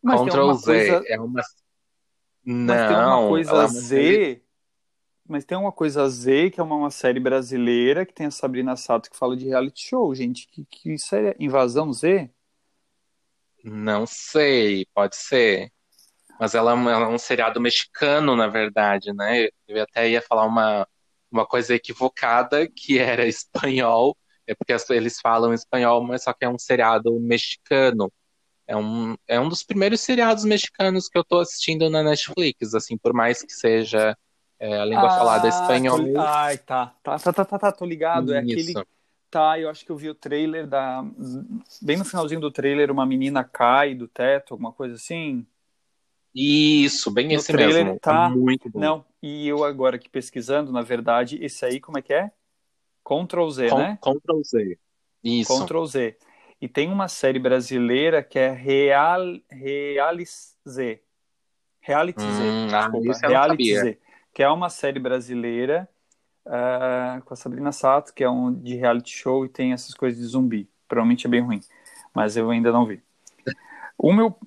Mas 0.00 0.20
Control 0.20 0.54
Z 0.54 0.64
coisa... 0.64 1.02
é 1.08 1.20
uma. 1.20 1.42
Não, 2.44 2.74
Mas 2.74 2.88
tem 2.88 2.96
uma 2.96 3.28
coisa 3.28 3.50
é 3.50 3.54
uma 3.54 3.68
Z. 3.68 3.80
Série 3.80 4.45
mas 5.28 5.44
tem 5.44 5.56
uma 5.56 5.72
coisa 5.72 6.08
Z, 6.08 6.50
que 6.50 6.60
é 6.60 6.62
uma, 6.62 6.76
uma, 6.76 6.90
série 6.90 7.20
brasileira, 7.20 8.06
que 8.06 8.14
tem 8.14 8.26
a 8.26 8.30
Sabrina 8.30 8.76
Sato 8.76 9.10
que 9.10 9.16
fala 9.16 9.36
de 9.36 9.46
reality 9.46 9.88
show, 9.88 10.14
gente. 10.14 10.46
Que, 10.48 10.64
que 10.64 10.94
isso 10.94 11.14
é 11.14 11.34
Invasão 11.38 11.92
Z? 11.92 12.30
Não 13.64 14.06
sei, 14.06 14.86
pode 14.94 15.16
ser. 15.16 15.72
Mas 16.38 16.54
ela, 16.54 16.72
ela 16.72 17.06
é 17.06 17.08
um 17.08 17.18
seriado 17.18 17.60
mexicano, 17.60 18.36
na 18.36 18.46
verdade, 18.48 19.12
né? 19.12 19.48
Eu 19.66 19.82
até 19.82 20.08
ia 20.08 20.22
falar 20.22 20.44
uma, 20.44 20.86
uma 21.30 21.46
coisa 21.46 21.74
equivocada, 21.74 22.68
que 22.68 22.98
era 22.98 23.26
espanhol, 23.28 24.16
é 24.46 24.54
porque 24.54 24.74
eles 24.90 25.20
falam 25.20 25.52
espanhol, 25.52 26.02
mas 26.04 26.24
só 26.24 26.32
que 26.32 26.44
é 26.44 26.48
um 26.48 26.58
seriado 26.58 27.18
mexicano. 27.20 28.12
É 28.66 28.76
um, 28.76 29.16
é 29.28 29.40
um 29.40 29.48
dos 29.48 29.62
primeiros 29.62 30.00
seriados 30.00 30.44
mexicanos 30.44 31.08
que 31.08 31.18
eu 31.18 31.24
tô 31.24 31.38
assistindo 31.40 31.88
na 31.90 32.02
Netflix, 32.02 32.74
assim, 32.74 32.98
por 32.98 33.12
mais 33.12 33.42
que 33.42 33.52
seja 33.52 34.16
é, 34.58 34.80
a 34.80 34.84
língua 34.84 35.06
ah, 35.06 35.18
falada 35.18 35.46
é 35.46 35.50
espanhol. 35.50 35.98
Tô... 35.98 36.20
Ai, 36.20 36.58
tá. 36.58 36.94
Tá, 37.02 37.18
tá, 37.18 37.32
tá, 37.32 37.44
tá, 37.44 37.58
tá, 37.58 37.72
tô 37.72 37.84
ligado. 37.84 38.34
É 38.34 38.38
aquele. 38.38 38.74
Tá, 39.30 39.58
eu 39.58 39.68
acho 39.68 39.84
que 39.84 39.90
eu 39.90 39.96
vi 39.96 40.08
o 40.08 40.14
trailer 40.14 40.66
da. 40.66 41.04
Bem 41.82 41.96
no 41.96 42.04
finalzinho 42.04 42.40
do 42.40 42.50
trailer, 42.50 42.90
uma 42.90 43.04
menina 43.04 43.44
cai 43.44 43.94
do 43.94 44.08
teto, 44.08 44.54
alguma 44.54 44.72
coisa 44.72 44.94
assim. 44.94 45.46
Isso, 46.34 47.10
bem 47.10 47.28
no 47.28 47.34
esse 47.34 47.52
trailer, 47.52 47.84
mesmo. 47.84 48.00
Tá. 48.00 48.30
Muito 48.30 48.70
bom. 48.70 48.78
Não, 48.78 49.04
e 49.22 49.46
eu 49.46 49.64
agora 49.64 49.96
aqui 49.96 50.08
pesquisando, 50.08 50.72
na 50.72 50.82
verdade, 50.82 51.38
esse 51.42 51.64
aí, 51.64 51.80
como 51.80 51.98
é 51.98 52.02
que 52.02 52.12
é? 52.12 52.30
Ctrl 53.04 53.48
Z, 53.50 53.68
Com, 53.68 53.78
né? 53.78 53.98
Ctrl 54.00 54.42
Z. 54.42 54.78
Isso. 55.22 55.64
Ctrl 55.64 55.84
Z. 55.84 56.16
E 56.60 56.68
tem 56.68 56.90
uma 56.90 57.08
série 57.08 57.38
brasileira 57.38 58.22
que 58.22 58.38
é 58.38 58.50
Real, 58.50 59.20
Realis 59.50 60.56
Z. 60.66 61.02
Reality 61.80 62.24
hum, 62.24 62.68
Z. 62.68 62.74
Ah. 62.74 63.28
Reality 63.28 63.74
Z 63.74 63.98
que 64.36 64.42
é 64.42 64.50
uma 64.50 64.68
série 64.68 65.00
brasileira 65.00 65.88
uh, 66.44 67.22
com 67.24 67.32
a 67.32 67.36
Sabrina 67.38 67.72
Sato, 67.72 68.12
que 68.12 68.22
é 68.22 68.28
um 68.28 68.52
de 68.52 68.74
reality 68.74 69.16
show 69.16 69.46
e 69.46 69.48
tem 69.48 69.72
essas 69.72 69.94
coisas 69.94 70.20
de 70.20 70.26
zumbi. 70.26 70.68
Provavelmente 70.86 71.26
é 71.26 71.30
bem 71.30 71.40
ruim, 71.40 71.60
mas 72.12 72.36
eu 72.36 72.50
ainda 72.50 72.70
não 72.70 72.84
vi. 72.84 73.02
O 73.96 74.12
meu, 74.12 74.38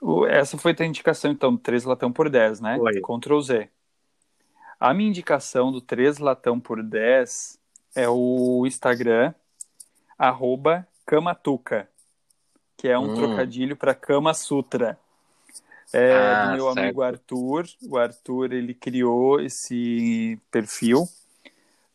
o, 0.00 0.24
essa 0.26 0.56
foi 0.56 0.76
a 0.78 0.84
indicação, 0.84 1.32
então, 1.32 1.50
do 1.50 1.58
3 1.58 1.82
latão 1.82 2.12
por 2.12 2.30
10, 2.30 2.60
né? 2.60 2.78
Oi. 2.78 3.00
Ctrl 3.00 3.40
Z. 3.40 3.68
A 4.78 4.94
minha 4.94 5.08
indicação 5.08 5.72
do 5.72 5.80
3 5.80 6.18
latão 6.18 6.60
por 6.60 6.80
10 6.80 7.58
é 7.96 8.08
o 8.08 8.62
Instagram, 8.64 9.34
arroba 10.16 10.86
Kamatuka, 11.04 11.88
que 12.76 12.86
é 12.86 12.96
um 12.96 13.10
Hum. 13.10 13.14
trocadilho 13.16 13.76
para 13.76 13.92
Kama 13.92 14.34
Sutra. 14.34 14.96
É, 15.92 16.12
Ah, 16.14 16.46
do 16.46 16.52
meu 16.56 16.64
certo. 16.66 16.78
amigo 16.78 17.02
Arthur. 17.02 17.66
O 17.88 17.96
Arthur, 17.98 18.52
ele 18.52 18.74
criou 18.74 19.40
esse 19.40 20.38
perfil, 20.50 21.06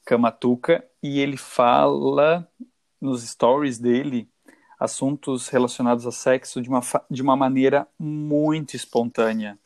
Kamatuka, 0.05 0.83
e 1.01 1.19
ele 1.19 1.37
fala 1.37 2.47
nos 3.01 3.23
stories 3.23 3.77
dele 3.79 4.29
assuntos 4.79 5.47
relacionados 5.47 6.05
a 6.05 6.11
sexo 6.11 6.61
de 6.61 6.69
uma, 6.69 6.81
de 7.09 7.21
uma 7.21 7.35
maneira 7.35 7.87
muito 7.97 8.75
espontânea, 8.75 9.57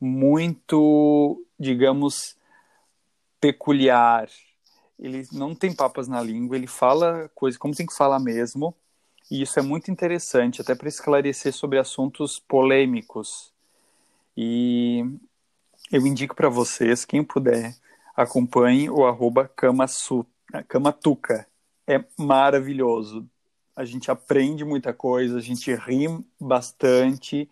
muito 0.00 1.42
digamos, 1.58 2.36
peculiar. 3.40 4.28
Ele 4.98 5.26
não 5.32 5.54
tem 5.54 5.74
papas 5.74 6.08
na 6.08 6.20
língua, 6.22 6.56
ele 6.56 6.66
fala 6.66 7.30
coisa 7.34 7.58
como 7.58 7.74
tem 7.74 7.86
que 7.86 7.94
falar 7.96 8.18
mesmo. 8.18 8.74
E 9.30 9.42
isso 9.42 9.58
é 9.58 9.62
muito 9.62 9.90
interessante, 9.90 10.60
até 10.60 10.74
para 10.74 10.88
esclarecer 10.88 11.52
sobre 11.52 11.78
assuntos 11.78 12.38
polêmicos. 12.38 13.52
E 14.40 15.04
eu 15.90 16.06
indico 16.06 16.32
para 16.32 16.48
vocês, 16.48 17.04
quem 17.04 17.24
puder, 17.24 17.74
acompanhe 18.14 18.88
o 18.88 19.04
arroba 19.04 19.50
Kamatuca. 20.68 21.44
É 21.84 22.04
maravilhoso. 22.16 23.28
A 23.74 23.84
gente 23.84 24.12
aprende 24.12 24.64
muita 24.64 24.92
coisa, 24.92 25.38
a 25.38 25.40
gente 25.40 25.74
ri 25.74 26.06
bastante 26.40 27.50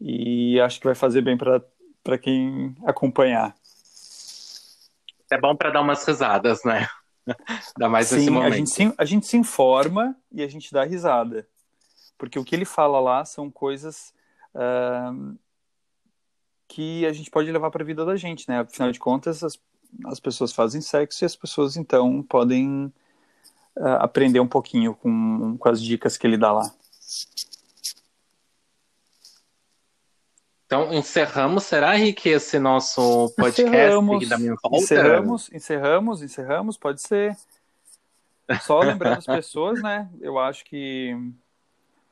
e 0.00 0.60
acho 0.60 0.80
que 0.80 0.86
vai 0.86 0.96
fazer 0.96 1.22
bem 1.22 1.38
para 1.38 2.18
quem 2.18 2.74
acompanhar. 2.84 3.54
É 5.30 5.40
bom 5.40 5.54
para 5.54 5.70
dar 5.70 5.82
umas 5.82 6.04
risadas, 6.04 6.64
né? 6.64 6.88
Dá 7.78 7.88
mais 7.88 8.08
Sim, 8.08 8.16
nesse 8.16 8.30
momento. 8.30 8.52
A 8.52 8.56
gente, 8.56 8.70
se, 8.70 8.94
a 8.98 9.04
gente 9.04 9.26
se 9.26 9.36
informa 9.36 10.16
e 10.32 10.42
a 10.42 10.48
gente 10.48 10.72
dá 10.72 10.82
risada. 10.82 11.46
Porque 12.18 12.36
o 12.36 12.44
que 12.44 12.56
ele 12.56 12.64
fala 12.64 12.98
lá 12.98 13.24
são 13.24 13.48
coisas 13.48 14.12
uh, 14.56 15.36
que 16.68 17.06
a 17.06 17.12
gente 17.12 17.30
pode 17.30 17.50
levar 17.50 17.70
para 17.70 17.82
a 17.82 17.86
vida 17.86 18.04
da 18.04 18.16
gente, 18.16 18.48
né? 18.48 18.60
Afinal 18.60 18.90
de 18.92 18.98
contas, 18.98 19.42
as, 19.42 19.58
as 20.06 20.20
pessoas 20.20 20.52
fazem 20.52 20.80
sexo 20.80 21.24
e 21.24 21.26
as 21.26 21.36
pessoas, 21.36 21.76
então, 21.76 22.22
podem 22.22 22.92
uh, 23.76 24.00
aprender 24.00 24.40
um 24.40 24.48
pouquinho 24.48 24.94
com, 24.94 25.56
com 25.58 25.68
as 25.68 25.80
dicas 25.80 26.16
que 26.16 26.26
ele 26.26 26.36
dá 26.36 26.52
lá. 26.52 26.70
Então, 30.66 30.92
encerramos. 30.92 31.62
Será, 31.62 31.92
Rick, 31.92 32.28
esse 32.28 32.58
nosso 32.58 33.32
podcast 33.36 33.62
encerramos, 33.62 34.28
da 34.28 34.36
minha 34.36 34.56
volta? 34.60 34.78
Encerramos, 34.78 35.50
encerramos, 35.52 36.22
encerramos, 36.22 36.76
pode 36.76 37.00
ser. 37.00 37.36
Só 38.62 38.80
lembrando 38.80 39.18
as 39.18 39.26
pessoas, 39.26 39.80
né? 39.80 40.08
Eu 40.20 40.38
acho 40.38 40.64
que 40.64 41.16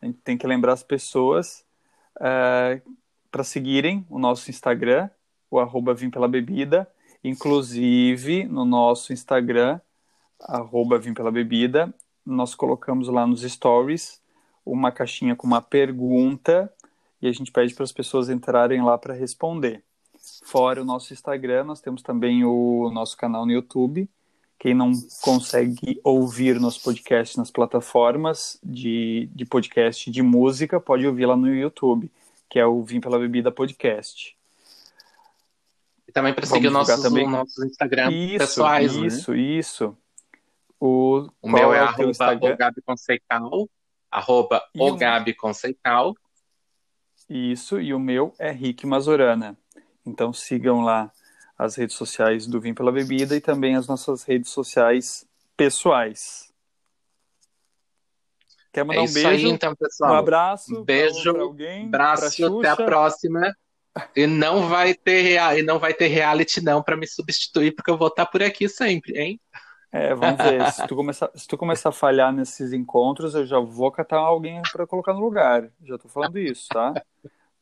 a 0.00 0.06
gente 0.06 0.18
tem 0.22 0.38
que 0.38 0.46
lembrar 0.46 0.72
as 0.72 0.84
pessoas 0.84 1.64
uh, 2.16 2.80
para 3.34 3.42
seguirem 3.42 4.06
o 4.08 4.16
nosso 4.16 4.48
Instagram, 4.48 5.10
o 5.50 5.58
arroba 5.58 5.92
Vim 5.92 6.08
Pela 6.08 6.28
Bebida. 6.28 6.88
Inclusive, 7.24 8.44
no 8.44 8.64
nosso 8.64 9.12
Instagram, 9.12 9.80
arroba 10.40 11.00
Vim 11.00 11.12
Pela 11.12 11.32
Bebida, 11.32 11.92
nós 12.24 12.54
colocamos 12.54 13.08
lá 13.08 13.26
nos 13.26 13.42
stories 13.42 14.20
uma 14.64 14.92
caixinha 14.92 15.34
com 15.34 15.48
uma 15.48 15.60
pergunta 15.60 16.72
e 17.20 17.26
a 17.26 17.32
gente 17.32 17.50
pede 17.50 17.74
para 17.74 17.82
as 17.82 17.90
pessoas 17.90 18.28
entrarem 18.28 18.84
lá 18.84 18.96
para 18.96 19.12
responder. 19.12 19.82
Fora 20.44 20.80
o 20.80 20.84
nosso 20.84 21.12
Instagram, 21.12 21.64
nós 21.64 21.80
temos 21.80 22.02
também 22.02 22.44
o 22.44 22.88
nosso 22.94 23.16
canal 23.16 23.44
no 23.44 23.50
YouTube. 23.50 24.08
Quem 24.60 24.74
não 24.74 24.92
consegue 25.22 26.00
ouvir 26.04 26.60
nosso 26.60 26.80
podcast 26.84 27.36
nas 27.36 27.50
plataformas 27.50 28.60
de, 28.62 29.28
de 29.34 29.44
podcast 29.44 30.08
de 30.08 30.22
música, 30.22 30.78
pode 30.78 31.04
ouvir 31.04 31.26
lá 31.26 31.36
no 31.36 31.52
YouTube, 31.52 32.08
que 32.48 32.58
é 32.58 32.66
o 32.66 32.82
Vim 32.82 33.00
pela 33.00 33.18
Bebida 33.18 33.50
Podcast. 33.50 34.36
E 36.06 36.12
também 36.12 36.34
para 36.34 36.46
seguir 36.46 36.70
nossos, 36.70 37.02
também... 37.02 37.28
nossos 37.28 37.64
Instagram 37.64 38.10
isso, 38.10 38.38
pessoais. 38.38 38.94
Isso, 38.94 39.32
né? 39.32 39.38
isso. 39.38 39.96
O, 40.78 41.28
o 41.40 41.50
meu 41.50 41.72
é, 41.72 41.78
é 41.78 41.80
arroba 41.80 42.10
Instagram? 42.10 42.54
o 42.54 42.56
Gabi 42.56 42.82
Conceital, 42.82 43.70
arroba 44.10 44.62
o 44.76 44.96
Gabi 44.96 45.34
Conceital. 45.34 46.14
Isso, 47.28 47.80
e 47.80 47.94
o 47.94 47.98
meu 47.98 48.34
é 48.38 48.50
Rick 48.50 48.86
Mazorana. 48.86 49.56
Então 50.04 50.32
sigam 50.32 50.82
lá 50.82 51.10
as 51.58 51.76
redes 51.76 51.96
sociais 51.96 52.46
do 52.46 52.60
Vim 52.60 52.74
pela 52.74 52.92
Bebida 52.92 53.36
e 53.36 53.40
também 53.40 53.76
as 53.76 53.86
nossas 53.86 54.24
redes 54.24 54.50
sociais 54.50 55.26
pessoais. 55.56 56.43
Quer 58.74 58.82
mandar 58.82 58.98
é 58.98 59.02
um 59.02 59.12
beijo? 59.12 59.28
aí, 59.28 59.44
então, 59.44 59.72
pessoal. 59.76 60.10
Um 60.10 60.16
abraço. 60.16 60.84
Beijo, 60.84 61.32
pra 61.32 61.42
alguém, 61.42 61.86
abraço, 61.86 62.58
até 62.58 62.68
a 62.68 62.76
próxima. 62.76 63.54
E 64.16 64.26
não 64.26 64.68
vai 64.68 64.92
ter 64.92 65.38
e 65.56 65.62
não 65.62 65.78
vai 65.78 65.94
ter 65.94 66.08
reality 66.08 66.60
não 66.60 66.82
para 66.82 66.96
me 66.96 67.06
substituir, 67.06 67.70
porque 67.70 67.88
eu 67.88 67.96
vou 67.96 68.08
estar 68.08 68.26
por 68.26 68.42
aqui 68.42 68.68
sempre, 68.68 69.16
hein? 69.16 69.40
É, 69.92 70.12
vamos 70.12 70.42
ver. 70.42 70.72
se, 70.72 70.84
tu 70.88 70.96
começar, 70.96 71.30
se 71.36 71.46
tu 71.46 71.56
começar 71.56 71.90
a 71.90 71.92
falhar 71.92 72.32
nesses 72.32 72.72
encontros, 72.72 73.36
eu 73.36 73.46
já 73.46 73.60
vou 73.60 73.92
catar 73.92 74.18
alguém 74.18 74.60
para 74.72 74.88
colocar 74.88 75.14
no 75.14 75.20
lugar. 75.20 75.70
Já 75.84 75.96
tô 75.96 76.08
falando 76.08 76.36
isso, 76.36 76.66
tá? 76.70 76.92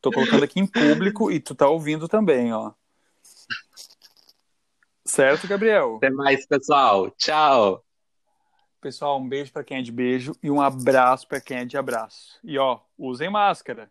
Tô 0.00 0.10
colocando 0.10 0.42
aqui 0.42 0.58
em 0.58 0.66
público 0.66 1.30
e 1.30 1.38
tu 1.38 1.54
tá 1.54 1.68
ouvindo 1.68 2.08
também, 2.08 2.54
ó. 2.54 2.72
Certo, 5.04 5.46
Gabriel? 5.46 5.96
Até 5.96 6.08
mais, 6.08 6.46
pessoal. 6.46 7.10
Tchau. 7.10 7.84
Pessoal, 8.82 9.20
um 9.20 9.28
beijo 9.28 9.52
para 9.52 9.62
quem 9.62 9.78
é 9.78 9.82
de 9.82 9.92
beijo 9.92 10.36
e 10.42 10.50
um 10.50 10.60
abraço 10.60 11.28
para 11.28 11.40
quem 11.40 11.58
é 11.58 11.64
de 11.64 11.78
abraço. 11.78 12.40
E 12.42 12.58
ó, 12.58 12.80
usem 12.98 13.30
máscara. 13.30 13.88